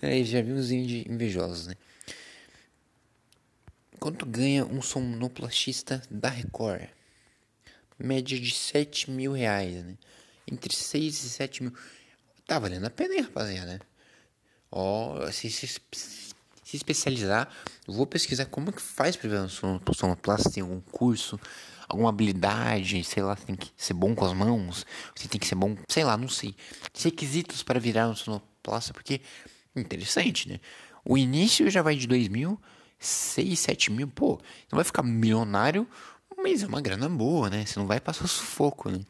Aí 0.00 0.22
já 0.24 0.40
vi 0.40 0.52
uns 0.52 0.70
invejosos, 0.70 1.66
né? 1.66 1.74
Quanto 3.98 4.24
ganha 4.24 4.64
um 4.64 4.80
sonoplastista 4.80 6.02
da 6.10 6.28
Record? 6.28 6.88
Média 7.98 8.38
de 8.38 8.50
7 8.54 9.10
mil 9.10 9.32
reais, 9.32 9.84
né? 9.84 9.96
Entre 10.50 10.74
6 10.74 11.24
e 11.24 11.28
7 11.30 11.62
mil. 11.64 11.72
Tá 12.46 12.58
valendo 12.58 12.84
a 12.84 12.90
pena, 12.90 13.14
hein, 13.14 13.22
rapaziada? 13.22 13.80
Ó, 14.70 15.28
se, 15.32 15.50
se, 15.50 15.66
se 15.66 16.76
especializar, 16.76 17.50
vou 17.86 18.06
pesquisar 18.06 18.46
como 18.46 18.72
que 18.72 18.82
faz 18.82 19.16
para 19.16 19.28
virar 19.28 19.42
um 19.42 19.48
sonoplasta, 19.94 20.50
tem 20.50 20.62
algum 20.62 20.80
curso, 20.80 21.40
alguma 21.88 22.08
habilidade, 22.08 23.02
sei 23.04 23.22
lá, 23.22 23.36
tem 23.36 23.56
que 23.56 23.70
ser 23.76 23.94
bom 23.94 24.14
com 24.14 24.24
as 24.24 24.32
mãos, 24.32 24.84
você 25.14 25.28
tem 25.28 25.40
que 25.40 25.46
ser 25.46 25.54
bom, 25.54 25.76
sei 25.88 26.04
lá, 26.04 26.16
não 26.16 26.28
sei. 26.28 26.54
Requisitos 26.94 27.62
para 27.62 27.78
virar 27.78 28.08
um 28.08 28.14
sonoplasta, 28.14 28.92
porque 28.92 29.20
interessante, 29.74 30.48
né? 30.48 30.60
O 31.04 31.16
início 31.16 31.70
já 31.70 31.82
vai 31.82 31.96
de 31.96 32.06
2 32.06 32.28
mil, 32.28 32.60
6, 32.98 33.58
7 33.58 33.92
mil, 33.92 34.08
pô, 34.08 34.40
não 34.70 34.76
vai 34.76 34.84
ficar 34.84 35.02
milionário, 35.02 35.86
mas 36.36 36.62
é 36.62 36.66
uma 36.66 36.80
grana 36.80 37.08
boa, 37.08 37.48
né? 37.48 37.64
Você 37.64 37.78
não 37.78 37.86
vai 37.86 38.00
passar 38.00 38.26
sufoco, 38.26 38.90
né? 38.90 39.00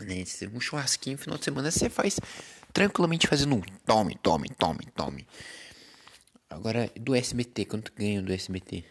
né? 0.00 0.24
Um 0.54 0.60
churrasquinho 0.60 1.16
no 1.16 1.22
final 1.22 1.38
de 1.38 1.44
semana 1.44 1.70
você 1.70 1.90
faz 1.90 2.18
tranquilamente 2.72 3.26
fazendo 3.26 3.54
um 3.56 3.60
tome, 3.84 4.16
tome, 4.22 4.48
tome, 4.50 4.86
tome. 4.94 5.26
Agora, 6.48 6.90
do 6.98 7.14
SBT, 7.14 7.64
quanto 7.64 7.92
ganha 7.94 8.22
do 8.22 8.32
SBT? 8.32 8.84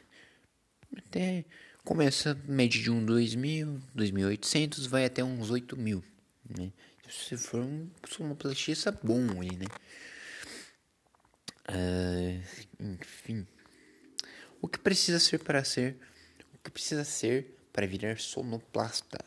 Até 0.97 1.45
começa 1.83 2.39
média 2.47 2.81
de 2.81 2.91
um 2.91 3.03
2 3.03 3.35
mil, 3.35 3.81
2.800, 3.95 4.87
vai 4.87 5.05
até 5.05 5.23
uns 5.23 5.49
8 5.49 5.77
mil, 5.77 6.03
né? 6.49 6.71
Se 7.09 7.35
for 7.35 7.61
um 7.61 7.89
sonoplastista 8.07 8.91
bom 9.03 9.41
aí, 9.41 9.57
né? 9.57 9.65
Uh, 11.69 12.41
enfim. 12.79 13.45
O 14.61 14.67
que 14.67 14.79
precisa 14.79 15.19
ser 15.19 15.39
para 15.39 15.63
ser? 15.63 15.97
O 16.53 16.57
que 16.63 16.71
precisa 16.71 17.03
ser 17.03 17.57
para 17.73 17.85
virar 17.85 18.17
sonoplasta? 18.17 19.19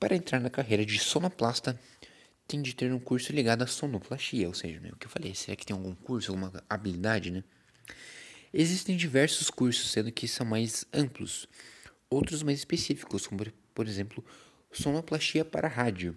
Para 0.00 0.16
entrar 0.16 0.40
na 0.40 0.48
carreira 0.48 0.82
de 0.82 0.98
sonoplasta, 0.98 1.78
tem 2.48 2.62
de 2.62 2.74
ter 2.74 2.90
um 2.90 2.98
curso 2.98 3.34
ligado 3.34 3.62
à 3.62 3.66
sonoplastia, 3.66 4.48
ou 4.48 4.54
seja, 4.54 4.80
né, 4.80 4.88
o 4.90 4.96
que 4.96 5.06
eu 5.06 5.10
falei, 5.10 5.34
será 5.34 5.54
que 5.54 5.66
tem 5.66 5.76
algum 5.76 5.94
curso, 5.94 6.32
alguma 6.32 6.50
habilidade, 6.70 7.30
né? 7.30 7.44
Existem 8.52 8.96
diversos 8.96 9.48
cursos, 9.50 9.90
sendo 9.90 10.10
que 10.10 10.26
são 10.26 10.44
mais 10.44 10.84
amplos, 10.92 11.46
outros 12.08 12.42
mais 12.42 12.58
específicos, 12.58 13.26
como 13.26 13.44
por 13.74 13.86
exemplo, 13.86 14.24
sonoplastia 14.72 15.44
para 15.44 15.68
rádio. 15.68 16.16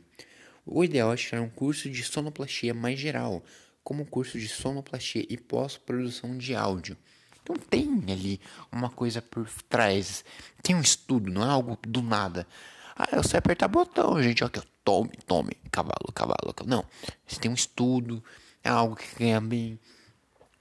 O 0.66 0.84
ideal 0.84 1.14
é 1.14 1.16
tirar 1.16 1.42
um 1.42 1.50
curso 1.50 1.90
de 1.90 2.04
sonoplastia 2.04 2.74
mais 2.74 3.00
geral, 3.00 3.44
como 3.84 4.02
um 4.02 4.06
curso 4.06 4.40
de 4.40 4.48
sonoplastia 4.48 5.26
e 5.30 5.38
pós-produção 5.38 6.38
de 6.38 6.56
áudio. 6.56 6.98
Então 7.44 7.56
tem 7.58 8.04
ali 8.10 8.40
uma 8.72 8.90
coisa 8.90 9.22
por 9.22 9.48
trás, 9.70 10.24
tem 10.62 10.76
um 10.76 10.82
estudo, 10.82 11.32
não 11.32 11.44
é 11.44 11.50
algo 11.50 11.78
do 11.86 12.02
nada. 12.02 12.48
Ah, 12.96 13.10
eu 13.12 13.24
sei 13.24 13.40
apertar 13.40 13.68
botão, 13.68 14.22
gente. 14.24 14.44
Aqui, 14.44 14.62
tome, 14.84 15.12
tome, 15.28 15.52
cavalo, 15.70 16.12
cavalo. 16.14 16.56
Não, 16.66 16.86
você 17.28 17.40
tem 17.40 17.52
um 17.52 17.56
estudo, 17.56 18.24
é 18.64 18.70
algo 18.70 18.96
que 18.96 19.16
ganha 19.20 19.42
bem. 19.42 19.80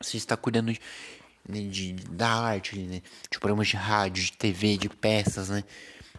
Você 0.00 0.16
está 0.16 0.37
cuidando 0.37 0.72
de, 0.72 0.80
né, 1.48 1.61
de 1.62 1.92
da 1.92 2.28
arte, 2.28 2.78
né? 2.78 3.02
de 3.31 3.38
programas 3.38 3.68
de 3.68 3.76
rádio, 3.76 4.24
de 4.24 4.33
TV, 4.33 4.76
de 4.76 4.88
peças, 4.88 5.48
né? 5.48 5.64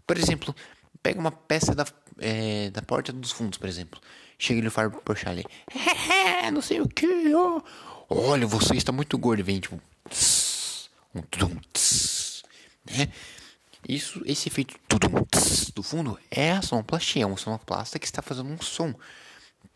Por 0.06 0.18
exemplo, 0.18 0.56
pega 1.02 1.20
uma 1.20 1.32
peça 1.32 1.74
da, 1.74 1.86
é, 2.20 2.70
da 2.70 2.82
Porta 2.82 3.14
dos 3.14 3.32
Fundos, 3.32 3.58
por 3.58 3.68
exemplo. 3.68 4.00
Chega 4.38 4.60
ele 4.60 4.68
e 4.68 4.72
fala 4.72 4.90
pro 4.90 5.16
Charlie, 5.16 5.46
é, 6.44 6.52
não 6.52 6.62
sei 6.62 6.82
o 6.82 6.88
que, 6.88 7.34
ó. 7.34 7.62
Olha, 8.10 8.46
você 8.46 8.76
está 8.76 8.92
muito 8.92 9.18
gordo. 9.18 9.44
Vem, 9.44 9.60
tipo, 9.60 9.80
tss, 10.10 10.90
um 11.16 11.22
tum, 11.22 11.56
tss, 11.72 12.44
né? 12.86 13.12
Isso, 13.88 14.22
esse 14.26 14.48
efeito 14.48 14.76
tudum, 14.88 15.24
tss, 15.26 15.72
do 15.72 15.84
fundo 15.84 16.20
é 16.32 16.52
a 16.52 16.62
sonoplastia, 16.62 17.24
é 17.24 17.26
uma 17.26 17.38
sonoplasta 17.38 18.00
que 18.00 18.06
está 18.06 18.22
fazendo 18.22 18.50
um 18.50 18.62
som 18.62 18.94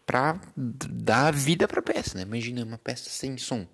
para 0.05 0.39
dar 0.55 1.33
vida 1.33 1.67
para 1.67 1.79
a 1.79 1.83
peça, 1.83 2.17
né? 2.17 2.23
Imagina 2.23 2.63
uma 2.63 2.77
peça 2.77 3.09
sem 3.09 3.37
som, 3.37 3.67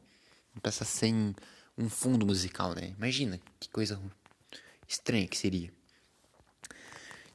uma 0.54 0.62
peça 0.62 0.84
sem 0.84 1.36
um 1.78 1.90
fundo 1.90 2.26
musical, 2.26 2.74
né? 2.74 2.94
Imagina 2.98 3.40
que 3.60 3.70
coisa 3.70 4.00
estranha 4.88 5.28
que 5.28 5.38
seria. 5.38 5.72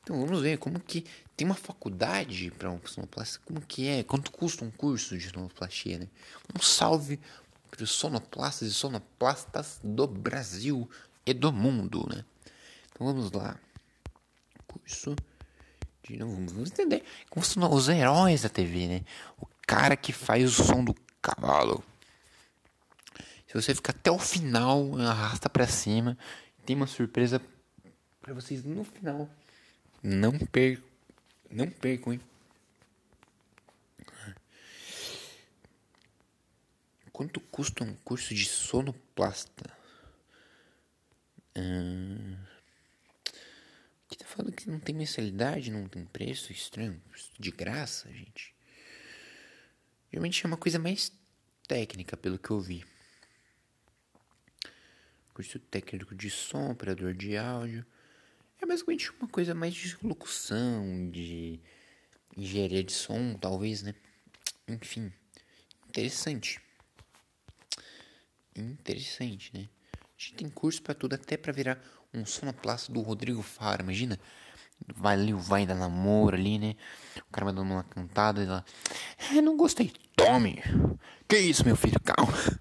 Então 0.02 0.18
vamos 0.20 0.40
ver 0.40 0.58
como 0.58 0.80
que 0.80 1.04
tem 1.36 1.46
uma 1.46 1.54
faculdade 1.54 2.50
para 2.52 2.70
um 2.70 2.80
sonoplasta, 2.86 3.40
como 3.44 3.60
que 3.60 3.86
é, 3.86 4.02
quanto 4.02 4.32
custa 4.32 4.64
um 4.64 4.70
curso 4.70 5.18
de 5.18 5.28
sonoplastia, 5.28 5.98
né? 5.98 6.08
Um 6.54 6.62
salve 6.62 7.20
para 7.70 7.84
os 7.84 7.90
sonoplastas 7.90 8.68
e 8.68 8.72
sonoplastas 8.72 9.80
do 9.84 10.06
Brasil 10.06 10.88
e 11.26 11.34
do 11.34 11.52
mundo, 11.52 12.08
né? 12.08 12.24
Então 12.90 13.06
vamos 13.06 13.30
lá. 13.32 13.58
Curso 14.66 15.14
de 16.02 16.16
novo, 16.16 16.34
vamos 16.46 16.70
entender 16.70 17.04
como 17.28 17.44
são 17.44 17.70
os 17.70 17.88
heróis 17.88 18.42
da 18.42 18.48
TV, 18.48 18.86
né? 18.86 19.04
O 19.38 19.46
cara 19.66 19.94
que 19.94 20.12
faz 20.12 20.58
o 20.58 20.64
som 20.64 20.82
do 20.82 20.94
cavalo. 21.20 21.84
Se 23.48 23.54
você 23.54 23.74
ficar 23.74 23.92
até 23.92 24.10
o 24.10 24.18
final, 24.18 24.94
arrasta 24.98 25.48
para 25.48 25.66
cima, 25.66 26.18
tem 26.66 26.76
uma 26.76 26.86
surpresa 26.86 27.40
para 28.20 28.34
vocês 28.34 28.62
no 28.62 28.84
final. 28.84 29.26
Não 30.02 30.38
percam, 30.38 30.84
não 31.50 31.70
percam, 31.70 32.12
hein? 32.12 32.20
Quanto 37.10 37.40
custa 37.40 37.82
um 37.82 37.94
curso 38.04 38.34
de 38.34 38.44
sonoplasta? 38.44 39.74
Hum... 41.56 42.36
Aqui 44.04 44.18
tá 44.18 44.26
falando 44.26 44.52
que 44.52 44.70
não 44.70 44.78
tem 44.78 44.94
mensalidade, 44.94 45.70
não 45.70 45.88
tem 45.88 46.04
preço 46.04 46.52
estranho, 46.52 47.02
de 47.38 47.50
graça, 47.50 48.12
gente. 48.12 48.54
Geralmente 50.12 50.44
é 50.44 50.46
uma 50.46 50.56
coisa 50.56 50.78
mais 50.78 51.10
técnica, 51.66 52.16
pelo 52.16 52.38
que 52.38 52.50
eu 52.50 52.60
vi. 52.60 52.84
Curso 55.38 55.60
técnico 55.60 56.16
de 56.16 56.28
som, 56.28 56.72
operador 56.72 57.14
de 57.14 57.36
áudio. 57.36 57.86
É 58.60 58.66
basicamente 58.66 59.12
uma 59.20 59.28
coisa 59.28 59.54
mais 59.54 59.72
de 59.72 59.96
locução, 60.02 61.08
de 61.12 61.60
engenharia 62.36 62.82
de 62.82 62.90
som, 62.90 63.34
talvez, 63.34 63.84
né? 63.84 63.94
Enfim, 64.66 65.12
interessante. 65.88 66.60
Interessante, 68.56 69.52
né? 69.54 69.68
A 69.94 69.98
gente 70.16 70.34
tem 70.34 70.50
curso 70.50 70.82
para 70.82 70.92
tudo, 70.92 71.14
até 71.14 71.36
para 71.36 71.52
virar 71.52 71.80
um 72.12 72.26
sonoplasta 72.26 72.92
do 72.92 73.00
Rodrigo 73.00 73.40
Faro, 73.40 73.84
imagina? 73.84 74.18
Vai 74.96 75.14
ali, 75.14 75.32
vai 75.32 75.64
da 75.64 75.76
namoro 75.76 76.34
ali, 76.34 76.58
né? 76.58 76.74
O 77.28 77.30
cara 77.30 77.44
vai 77.44 77.54
dando 77.54 77.70
uma 77.70 77.84
cantada 77.84 78.42
e 78.42 78.46
lá. 78.46 78.64
É, 79.30 79.40
não 79.40 79.56
gostei. 79.56 79.92
Tome! 80.16 80.60
Que 81.28 81.38
isso, 81.38 81.64
meu 81.64 81.76
filho? 81.76 82.00
Calma. 82.00 82.58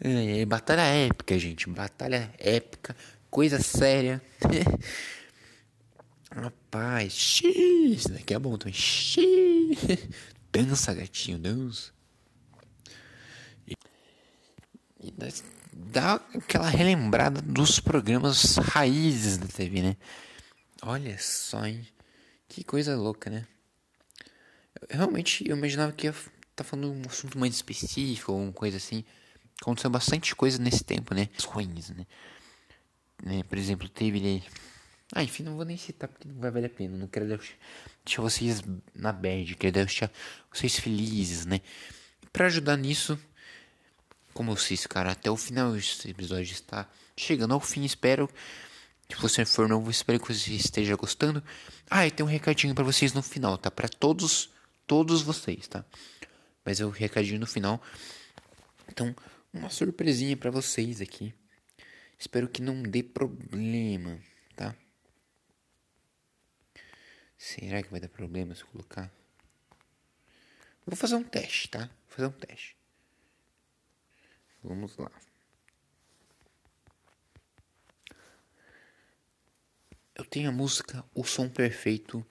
É, 0.00 0.46
batalha 0.46 0.82
épica, 0.82 1.38
gente. 1.38 1.68
Batalha 1.68 2.32
épica. 2.38 2.96
Coisa 3.30 3.60
séria. 3.60 4.22
Rapaz, 6.32 7.12
X, 7.12 8.06
daqui 8.06 8.32
é 8.32 8.38
bom 8.38 8.56
também. 8.56 8.72
X. 8.72 9.76
Dança, 10.52 10.94
gatinho, 10.94 11.38
dança. 11.38 11.92
E, 15.02 15.12
dá, 15.72 16.14
aquela 16.34 16.68
relembrada 16.68 17.42
dos 17.42 17.78
programas 17.78 18.56
raízes 18.56 19.38
da 19.38 19.46
TV, 19.46 19.82
né? 19.82 19.96
Olha 20.82 21.16
só, 21.18 21.66
hein? 21.66 21.86
Que 22.48 22.64
coisa 22.64 22.96
louca, 22.96 23.28
né? 23.28 23.46
Eu, 24.88 24.98
realmente 24.98 25.48
eu 25.48 25.56
imaginava 25.56 25.92
que 25.92 26.06
ia 26.06 26.10
estar 26.10 26.30
tá 26.56 26.64
falando 26.64 26.92
um 26.92 27.02
assunto 27.06 27.38
mais 27.38 27.54
específico 27.54 28.32
ou 28.32 28.40
uma 28.40 28.52
coisa 28.52 28.76
assim. 28.76 29.04
Aconteceu 29.60 29.90
bastante 29.90 30.34
coisa 30.34 30.58
nesse 30.58 30.82
tempo, 30.82 31.14
né? 31.14 31.28
Ruins, 31.46 31.90
né? 31.90 32.06
né? 33.22 33.42
Por 33.42 33.58
exemplo, 33.58 33.88
teve 33.88 34.42
ah, 35.12 35.24
enfim, 35.24 35.42
não 35.42 35.56
vou 35.56 35.64
nem 35.64 35.76
citar 35.76 36.08
porque 36.08 36.28
não 36.28 36.40
vai 36.40 36.50
valer 36.50 36.66
a 36.66 36.70
pena. 36.70 36.96
Não 36.96 37.08
quero 37.08 37.26
deixar 37.26 38.22
vocês 38.22 38.62
na 38.94 39.12
bad, 39.12 39.56
quero 39.56 39.72
deixar 39.72 40.10
vocês 40.52 40.78
felizes, 40.78 41.44
né? 41.44 41.60
Para 42.32 42.46
ajudar 42.46 42.76
nisso, 42.76 43.18
como 44.32 44.52
eu 44.52 44.56
fiz, 44.56 44.86
cara, 44.86 45.12
até 45.12 45.28
o 45.28 45.36
final 45.36 45.72
desse 45.72 46.08
episódio 46.08 46.52
está 46.52 46.88
chegando 47.16 47.54
ao 47.54 47.60
fim. 47.60 47.84
Espero 47.84 48.30
que 49.08 49.20
você 49.20 49.44
for 49.44 49.68
novo, 49.68 49.90
espero 49.90 50.20
que 50.20 50.32
você 50.32 50.52
esteja 50.52 50.94
gostando. 50.94 51.42
Ah, 51.90 52.06
e 52.06 52.10
tem 52.12 52.24
um 52.24 52.28
recadinho 52.28 52.72
para 52.72 52.84
vocês 52.84 53.12
no 53.12 53.22
final, 53.22 53.58
tá? 53.58 53.68
Para 53.68 53.88
todos, 53.88 54.48
todos 54.86 55.22
vocês, 55.22 55.66
tá? 55.66 55.84
Mas 56.64 56.80
é 56.80 56.84
o 56.84 56.90
recadinho 56.90 57.40
no 57.40 57.48
final. 57.48 57.82
Então, 58.88 59.12
uma 59.52 59.70
surpresinha 59.70 60.36
para 60.36 60.50
vocês 60.50 61.00
aqui. 61.00 61.34
Espero 62.18 62.48
que 62.48 62.62
não 62.62 62.82
dê 62.82 63.02
problema, 63.02 64.20
tá? 64.54 64.76
Será 67.36 67.82
que 67.82 67.90
vai 67.90 68.00
dar 68.00 68.08
problema 68.08 68.54
se 68.54 68.62
eu 68.62 68.68
colocar? 68.68 69.10
Vou 70.86 70.96
fazer 70.96 71.14
um 71.14 71.24
teste, 71.24 71.68
tá? 71.68 71.86
Vou 71.86 72.16
fazer 72.16 72.26
um 72.26 72.32
teste. 72.32 72.76
Vamos 74.62 74.96
lá. 74.96 75.10
Eu 80.14 80.24
tenho 80.26 80.50
a 80.50 80.52
música 80.52 81.02
O 81.14 81.24
Som 81.24 81.48
Perfeito 81.48 82.26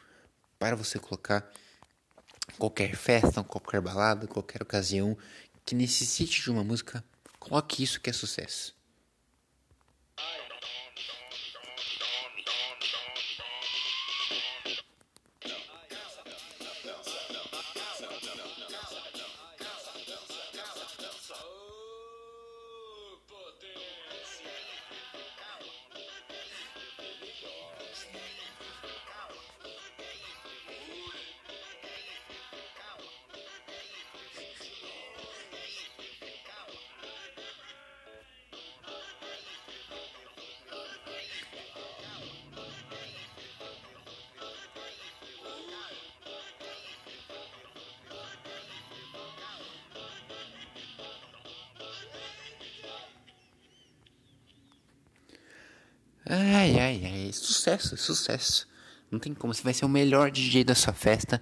para 0.60 0.76
você 0.76 1.00
colocar 1.00 1.52
qualquer 2.58 2.96
festa, 2.96 3.44
qualquer 3.44 3.82
balada, 3.82 4.28
qualquer 4.28 4.62
ocasião 4.62 5.18
que 5.70 5.76
necessite 5.76 6.42
de 6.42 6.50
uma 6.50 6.64
música, 6.64 7.04
coloque 7.38 7.84
isso 7.84 8.02
que 8.02 8.10
é 8.10 8.14
sucesso. 8.14 8.76
Ai, 56.32 56.80
ai, 56.80 57.02
ai. 57.04 57.34
Sucesso, 57.34 57.98
sucesso. 57.98 58.68
Não 59.10 59.18
tem 59.18 59.34
como. 59.34 59.52
Você 59.52 59.64
vai 59.64 59.74
ser 59.74 59.86
o 59.86 59.90
melhor 59.90 60.30
DJ 60.30 60.64
da 60.64 60.76
sua 60.76 60.94
festa. 60.94 61.42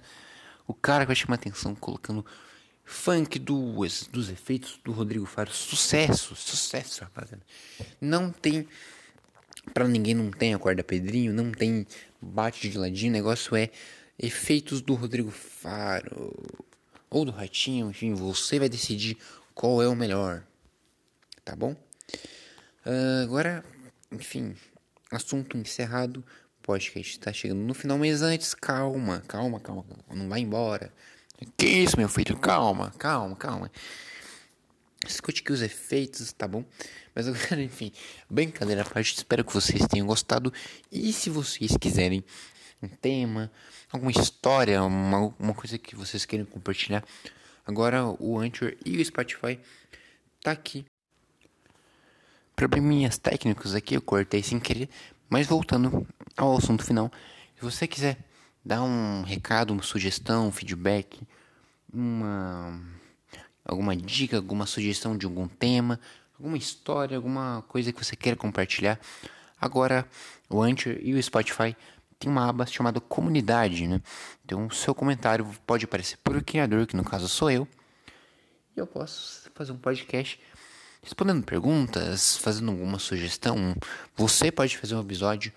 O 0.66 0.72
cara 0.72 1.04
que 1.04 1.08
vai 1.08 1.16
chamar 1.16 1.34
atenção 1.34 1.74
colocando 1.74 2.24
funk 2.86 3.38
dos, 3.38 4.08
dos 4.10 4.30
efeitos 4.30 4.80
do 4.82 4.90
Rodrigo 4.92 5.26
Faro. 5.26 5.52
Sucesso, 5.52 6.34
sucesso, 6.34 7.04
rapaziada. 7.04 7.42
Não 8.00 8.32
tem. 8.32 8.66
Pra 9.74 9.86
ninguém 9.86 10.14
não 10.14 10.30
tem 10.30 10.54
a 10.54 10.58
corda 10.58 10.82
Pedrinho, 10.82 11.34
não 11.34 11.52
tem 11.52 11.86
bate 12.18 12.70
de 12.70 12.78
ladinho. 12.78 13.10
O 13.10 13.12
negócio 13.12 13.54
é 13.54 13.70
efeitos 14.18 14.80
do 14.80 14.94
Rodrigo 14.94 15.30
Faro. 15.30 16.34
Ou 17.10 17.26
do 17.26 17.30
Ratinho, 17.30 17.90
enfim, 17.90 18.14
você 18.14 18.58
vai 18.58 18.70
decidir 18.70 19.18
qual 19.54 19.82
é 19.82 19.88
o 19.88 19.94
melhor. 19.94 20.42
Tá 21.44 21.54
bom? 21.54 21.72
Uh, 22.86 23.22
agora, 23.22 23.62
enfim, 24.10 24.54
assunto 25.10 25.56
encerrado. 25.56 26.24
Podcast 26.62 27.12
está 27.12 27.32
chegando 27.32 27.60
no 27.60 27.72
final, 27.72 27.96
mas 27.96 28.20
antes, 28.20 28.52
calma, 28.54 29.22
calma, 29.26 29.58
calma, 29.58 29.84
calma. 29.84 30.04
Não 30.14 30.28
vai 30.28 30.40
embora. 30.40 30.92
Que 31.56 31.66
isso, 31.66 31.96
meu 31.96 32.08
filho? 32.08 32.36
Calma, 32.36 32.92
calma, 32.98 33.36
calma. 33.36 33.70
Escute 35.06 35.40
aqui 35.40 35.52
os 35.52 35.62
efeitos, 35.62 36.32
tá 36.32 36.48
bom? 36.48 36.64
Mas 37.14 37.28
agora, 37.28 37.62
enfim, 37.62 37.92
brincadeira 38.28 38.82
à 38.82 38.84
parte, 38.84 39.16
espero 39.16 39.44
que 39.44 39.54
vocês 39.54 39.86
tenham 39.86 40.06
gostado. 40.06 40.52
E 40.90 41.12
se 41.12 41.30
vocês 41.30 41.76
quiserem 41.80 42.24
um 42.82 42.88
tema, 42.88 43.50
alguma 43.90 44.10
história, 44.10 44.82
uma, 44.82 45.34
uma 45.38 45.54
coisa 45.54 45.78
que 45.78 45.94
vocês 45.94 46.24
queiram 46.24 46.44
compartilhar, 46.44 47.04
agora 47.64 48.04
o 48.18 48.38
Anchor 48.38 48.74
e 48.84 49.00
o 49.00 49.04
Spotify 49.04 49.58
tá 50.42 50.50
aqui 50.50 50.84
probleminhas 52.58 53.16
técnicos 53.16 53.72
aqui, 53.72 53.94
eu 53.94 54.02
cortei 54.02 54.42
sem 54.42 54.58
querer. 54.58 54.88
Mas 55.30 55.46
voltando 55.46 56.04
ao 56.36 56.56
assunto 56.56 56.84
final, 56.84 57.08
se 57.54 57.62
você 57.62 57.86
quiser 57.86 58.18
dar 58.64 58.82
um 58.82 59.22
recado, 59.22 59.70
uma 59.70 59.82
sugestão, 59.82 60.48
um 60.48 60.50
feedback, 60.50 61.20
uma 61.92 62.82
alguma 63.64 63.94
dica, 63.94 64.38
alguma 64.38 64.66
sugestão 64.66 65.16
de 65.16 65.24
algum 65.24 65.46
tema, 65.46 66.00
alguma 66.36 66.58
história, 66.58 67.16
alguma 67.16 67.62
coisa 67.68 67.92
que 67.92 68.04
você 68.04 68.16
queira 68.16 68.36
compartilhar, 68.36 68.98
agora 69.60 70.04
o 70.50 70.60
Anchor 70.60 70.96
e 71.00 71.14
o 71.14 71.22
Spotify 71.22 71.76
tem 72.18 72.28
uma 72.28 72.48
aba 72.48 72.66
chamada 72.66 73.00
comunidade, 73.00 73.86
né? 73.86 74.02
Então 74.44 74.66
o 74.66 74.74
seu 74.74 74.92
comentário 74.96 75.46
pode 75.64 75.84
aparecer 75.84 76.18
por 76.24 76.34
o 76.34 76.42
criador, 76.42 76.88
que 76.88 76.96
no 76.96 77.04
caso 77.04 77.28
sou 77.28 77.52
eu, 77.52 77.68
e 78.76 78.80
eu 78.80 78.86
posso 78.86 79.48
fazer 79.54 79.70
um 79.70 79.78
podcast 79.78 80.40
respondendo 81.08 81.42
perguntas, 81.42 82.36
fazendo 82.36 82.70
alguma 82.70 82.98
sugestão. 82.98 83.74
Você 84.14 84.52
pode 84.52 84.76
fazer 84.76 84.94
um 84.94 85.00
episódio. 85.00 85.50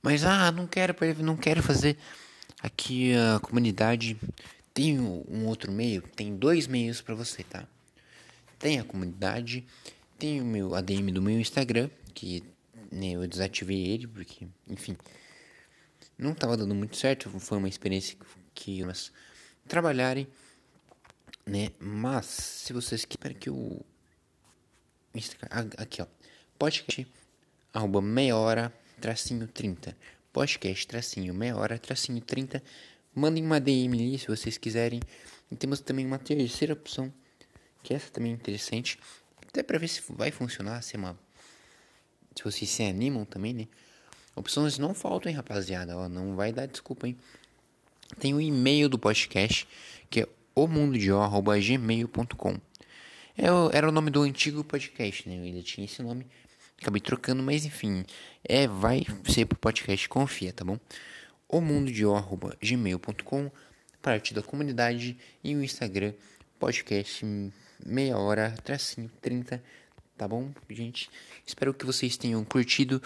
Mas 0.00 0.24
ah, 0.24 0.52
não 0.52 0.68
quero, 0.68 0.94
não 1.18 1.36
quero 1.36 1.60
fazer 1.60 1.98
aqui 2.62 3.12
a 3.12 3.40
comunidade. 3.40 4.16
Tem 4.72 5.00
um 5.00 5.46
outro 5.46 5.72
meio, 5.72 6.00
tem 6.00 6.36
dois 6.36 6.68
meios 6.68 7.00
para 7.00 7.14
você, 7.16 7.42
tá? 7.42 7.66
Tem 8.56 8.78
a 8.78 8.84
comunidade, 8.84 9.66
tem 10.16 10.40
o 10.40 10.44
meu 10.44 10.76
ADM 10.76 11.10
do 11.12 11.20
meu 11.20 11.40
Instagram, 11.40 11.90
que 12.14 12.44
né, 12.92 13.12
eu 13.12 13.26
desativei 13.26 13.84
ele 13.88 14.06
porque, 14.06 14.46
enfim, 14.68 14.96
não 16.16 16.32
estava 16.32 16.56
dando 16.56 16.74
muito 16.74 16.96
certo, 16.96 17.28
foi 17.40 17.58
uma 17.58 17.68
experiência 17.68 18.16
que 18.54 18.84
nós 18.84 19.10
trabalharem, 19.66 20.28
né? 21.44 21.70
Mas 21.80 22.26
se 22.26 22.72
vocês 22.72 23.04
querem 23.04 23.36
que 23.36 23.48
eu 23.48 23.84
Aqui, 25.76 26.02
ó. 26.02 26.06
Podcast, 26.58 27.06
arroba 27.72 28.02
meia 28.02 28.36
hora, 28.36 28.74
tracinho 29.00 29.46
30. 29.46 29.96
Podcast, 30.32 30.88
tracinho, 30.88 31.32
meia 31.32 31.56
hora, 31.56 31.78
tracinho 31.78 32.20
30. 32.20 32.60
Mandem 33.14 33.44
uma 33.44 33.60
DM 33.60 33.96
ali 33.96 34.18
se 34.18 34.26
vocês 34.26 34.58
quiserem. 34.58 35.00
E 35.52 35.56
temos 35.56 35.78
também 35.78 36.04
uma 36.04 36.18
terceira 36.18 36.72
opção, 36.72 37.14
que 37.80 37.94
essa 37.94 38.10
também 38.10 38.32
é 38.32 38.34
interessante. 38.34 38.98
Até 39.46 39.62
pra 39.62 39.78
ver 39.78 39.86
se 39.86 40.02
vai 40.08 40.32
funcionar, 40.32 40.82
se 40.82 40.96
é 40.96 40.98
uma... 40.98 41.16
Se 42.34 42.42
vocês 42.42 42.68
se 42.68 42.82
animam 42.82 43.24
também, 43.24 43.54
né? 43.54 43.68
Opções 44.34 44.78
não 44.78 44.94
faltam, 44.94 45.30
hein, 45.30 45.36
rapaziada. 45.36 45.96
Ó, 45.96 46.08
não 46.08 46.34
vai 46.34 46.52
dar 46.52 46.66
desculpa, 46.66 47.06
hein? 47.06 47.16
Tem 48.18 48.34
o 48.34 48.40
e-mail 48.40 48.88
do 48.88 48.98
podcast, 48.98 49.68
que 50.10 50.22
é 50.22 50.28
omundodio.gmail.com. 50.56 52.60
É 53.36 53.46
era 53.76 53.88
o 53.88 53.92
nome 53.92 54.10
do 54.10 54.22
antigo 54.22 54.62
podcast, 54.62 55.28
né? 55.28 55.36
Eu 55.36 55.42
ainda 55.42 55.62
tinha 55.62 55.84
esse 55.84 56.02
nome. 56.02 56.26
Acabei 56.80 57.00
trocando, 57.00 57.42
mas 57.42 57.64
enfim. 57.64 58.04
É, 58.44 58.66
vai 58.68 59.04
ser 59.28 59.46
pro 59.46 59.58
podcast 59.58 60.08
Confia, 60.08 60.52
tá 60.52 60.64
bom? 60.64 60.78
O 61.48 61.60
mundo 61.60 61.90
de 61.90 62.04
gmail.com 62.62 63.50
parte 64.00 64.34
da 64.34 64.42
comunidade 64.42 65.16
e 65.42 65.56
o 65.56 65.64
Instagram 65.64 66.12
podcast 66.58 67.24
meia 67.84 68.18
hora, 68.18 68.54
tracinho 68.62 69.10
30, 69.20 69.62
tá 70.16 70.28
bom, 70.28 70.52
gente? 70.68 71.10
Espero 71.46 71.74
que 71.74 71.86
vocês 71.86 72.16
tenham 72.16 72.44
curtido. 72.44 73.02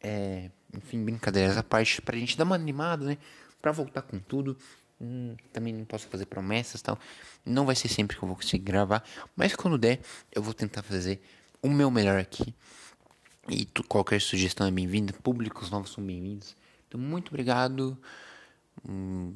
É, 0.00 0.50
Enfim, 0.72 1.02
brincadeiras 1.04 1.56
à 1.56 1.62
parte, 1.62 2.00
pra 2.02 2.16
gente 2.16 2.36
dar 2.36 2.44
uma 2.44 2.54
animada, 2.54 3.04
né? 3.04 3.18
Pra 3.60 3.72
voltar 3.72 4.02
com 4.02 4.18
tudo. 4.18 4.56
Hum, 5.00 5.36
também 5.52 5.72
não 5.72 5.84
posso 5.84 6.08
fazer 6.08 6.26
promessas 6.26 6.82
tal. 6.82 6.98
Não 7.44 7.64
vai 7.64 7.74
ser 7.74 7.88
sempre 7.88 8.16
que 8.16 8.22
eu 8.22 8.26
vou 8.26 8.36
conseguir 8.36 8.64
gravar, 8.64 9.04
mas 9.36 9.54
quando 9.54 9.78
der, 9.78 10.00
eu 10.32 10.42
vou 10.42 10.52
tentar 10.52 10.82
fazer 10.82 11.20
o 11.62 11.68
meu 11.68 11.90
melhor 11.90 12.18
aqui. 12.18 12.54
E 13.48 13.64
tu, 13.64 13.82
qualquer 13.82 14.20
sugestão 14.20 14.66
é 14.66 14.70
bem-vinda. 14.70 15.12
Públicos 15.12 15.70
novos 15.70 15.92
são 15.92 16.04
bem-vindos. 16.04 16.54
Então, 16.86 17.00
muito 17.00 17.28
obrigado. 17.28 17.96
Hum, 18.86 19.34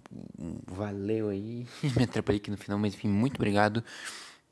valeu 0.67 1.31
aí. 1.31 1.67
me 1.97 2.05
atrapalhei 2.05 2.39
aqui 2.39 2.51
no 2.51 2.59
final, 2.59 2.79
mas 2.79 2.95
enfim, 2.95 3.09
muito 3.09 3.37
obrigado. 3.37 3.83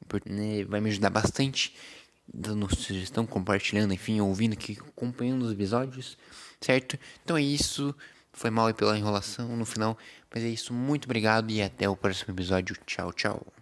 Por, 0.09 0.23
né, 0.25 0.65
vai 0.65 0.81
me 0.81 0.89
ajudar 0.91 1.11
bastante. 1.11 1.75
Dando 2.33 2.75
sugestão, 2.75 3.27
compartilhando, 3.27 3.93
enfim, 3.93 4.21
ouvindo 4.21 4.53
aqui, 4.53 4.79
acompanhando 4.81 5.43
os 5.43 5.53
episódios, 5.53 6.17
certo? 6.61 6.97
Então 7.25 7.37
é 7.37 7.43
isso. 7.43 7.95
Foi 8.33 8.51
mal 8.51 8.73
pela 8.75 8.97
enrolação 8.97 9.57
no 9.57 9.65
final. 9.65 9.97
Mas 10.33 10.43
é 10.45 10.49
isso. 10.49 10.73
Muito 10.73 11.05
obrigado 11.05 11.51
e 11.51 11.63
até 11.63 11.89
o 11.89 11.97
próximo 11.97 12.35
episódio. 12.35 12.77
Tchau, 12.87 13.13
tchau. 13.13 13.60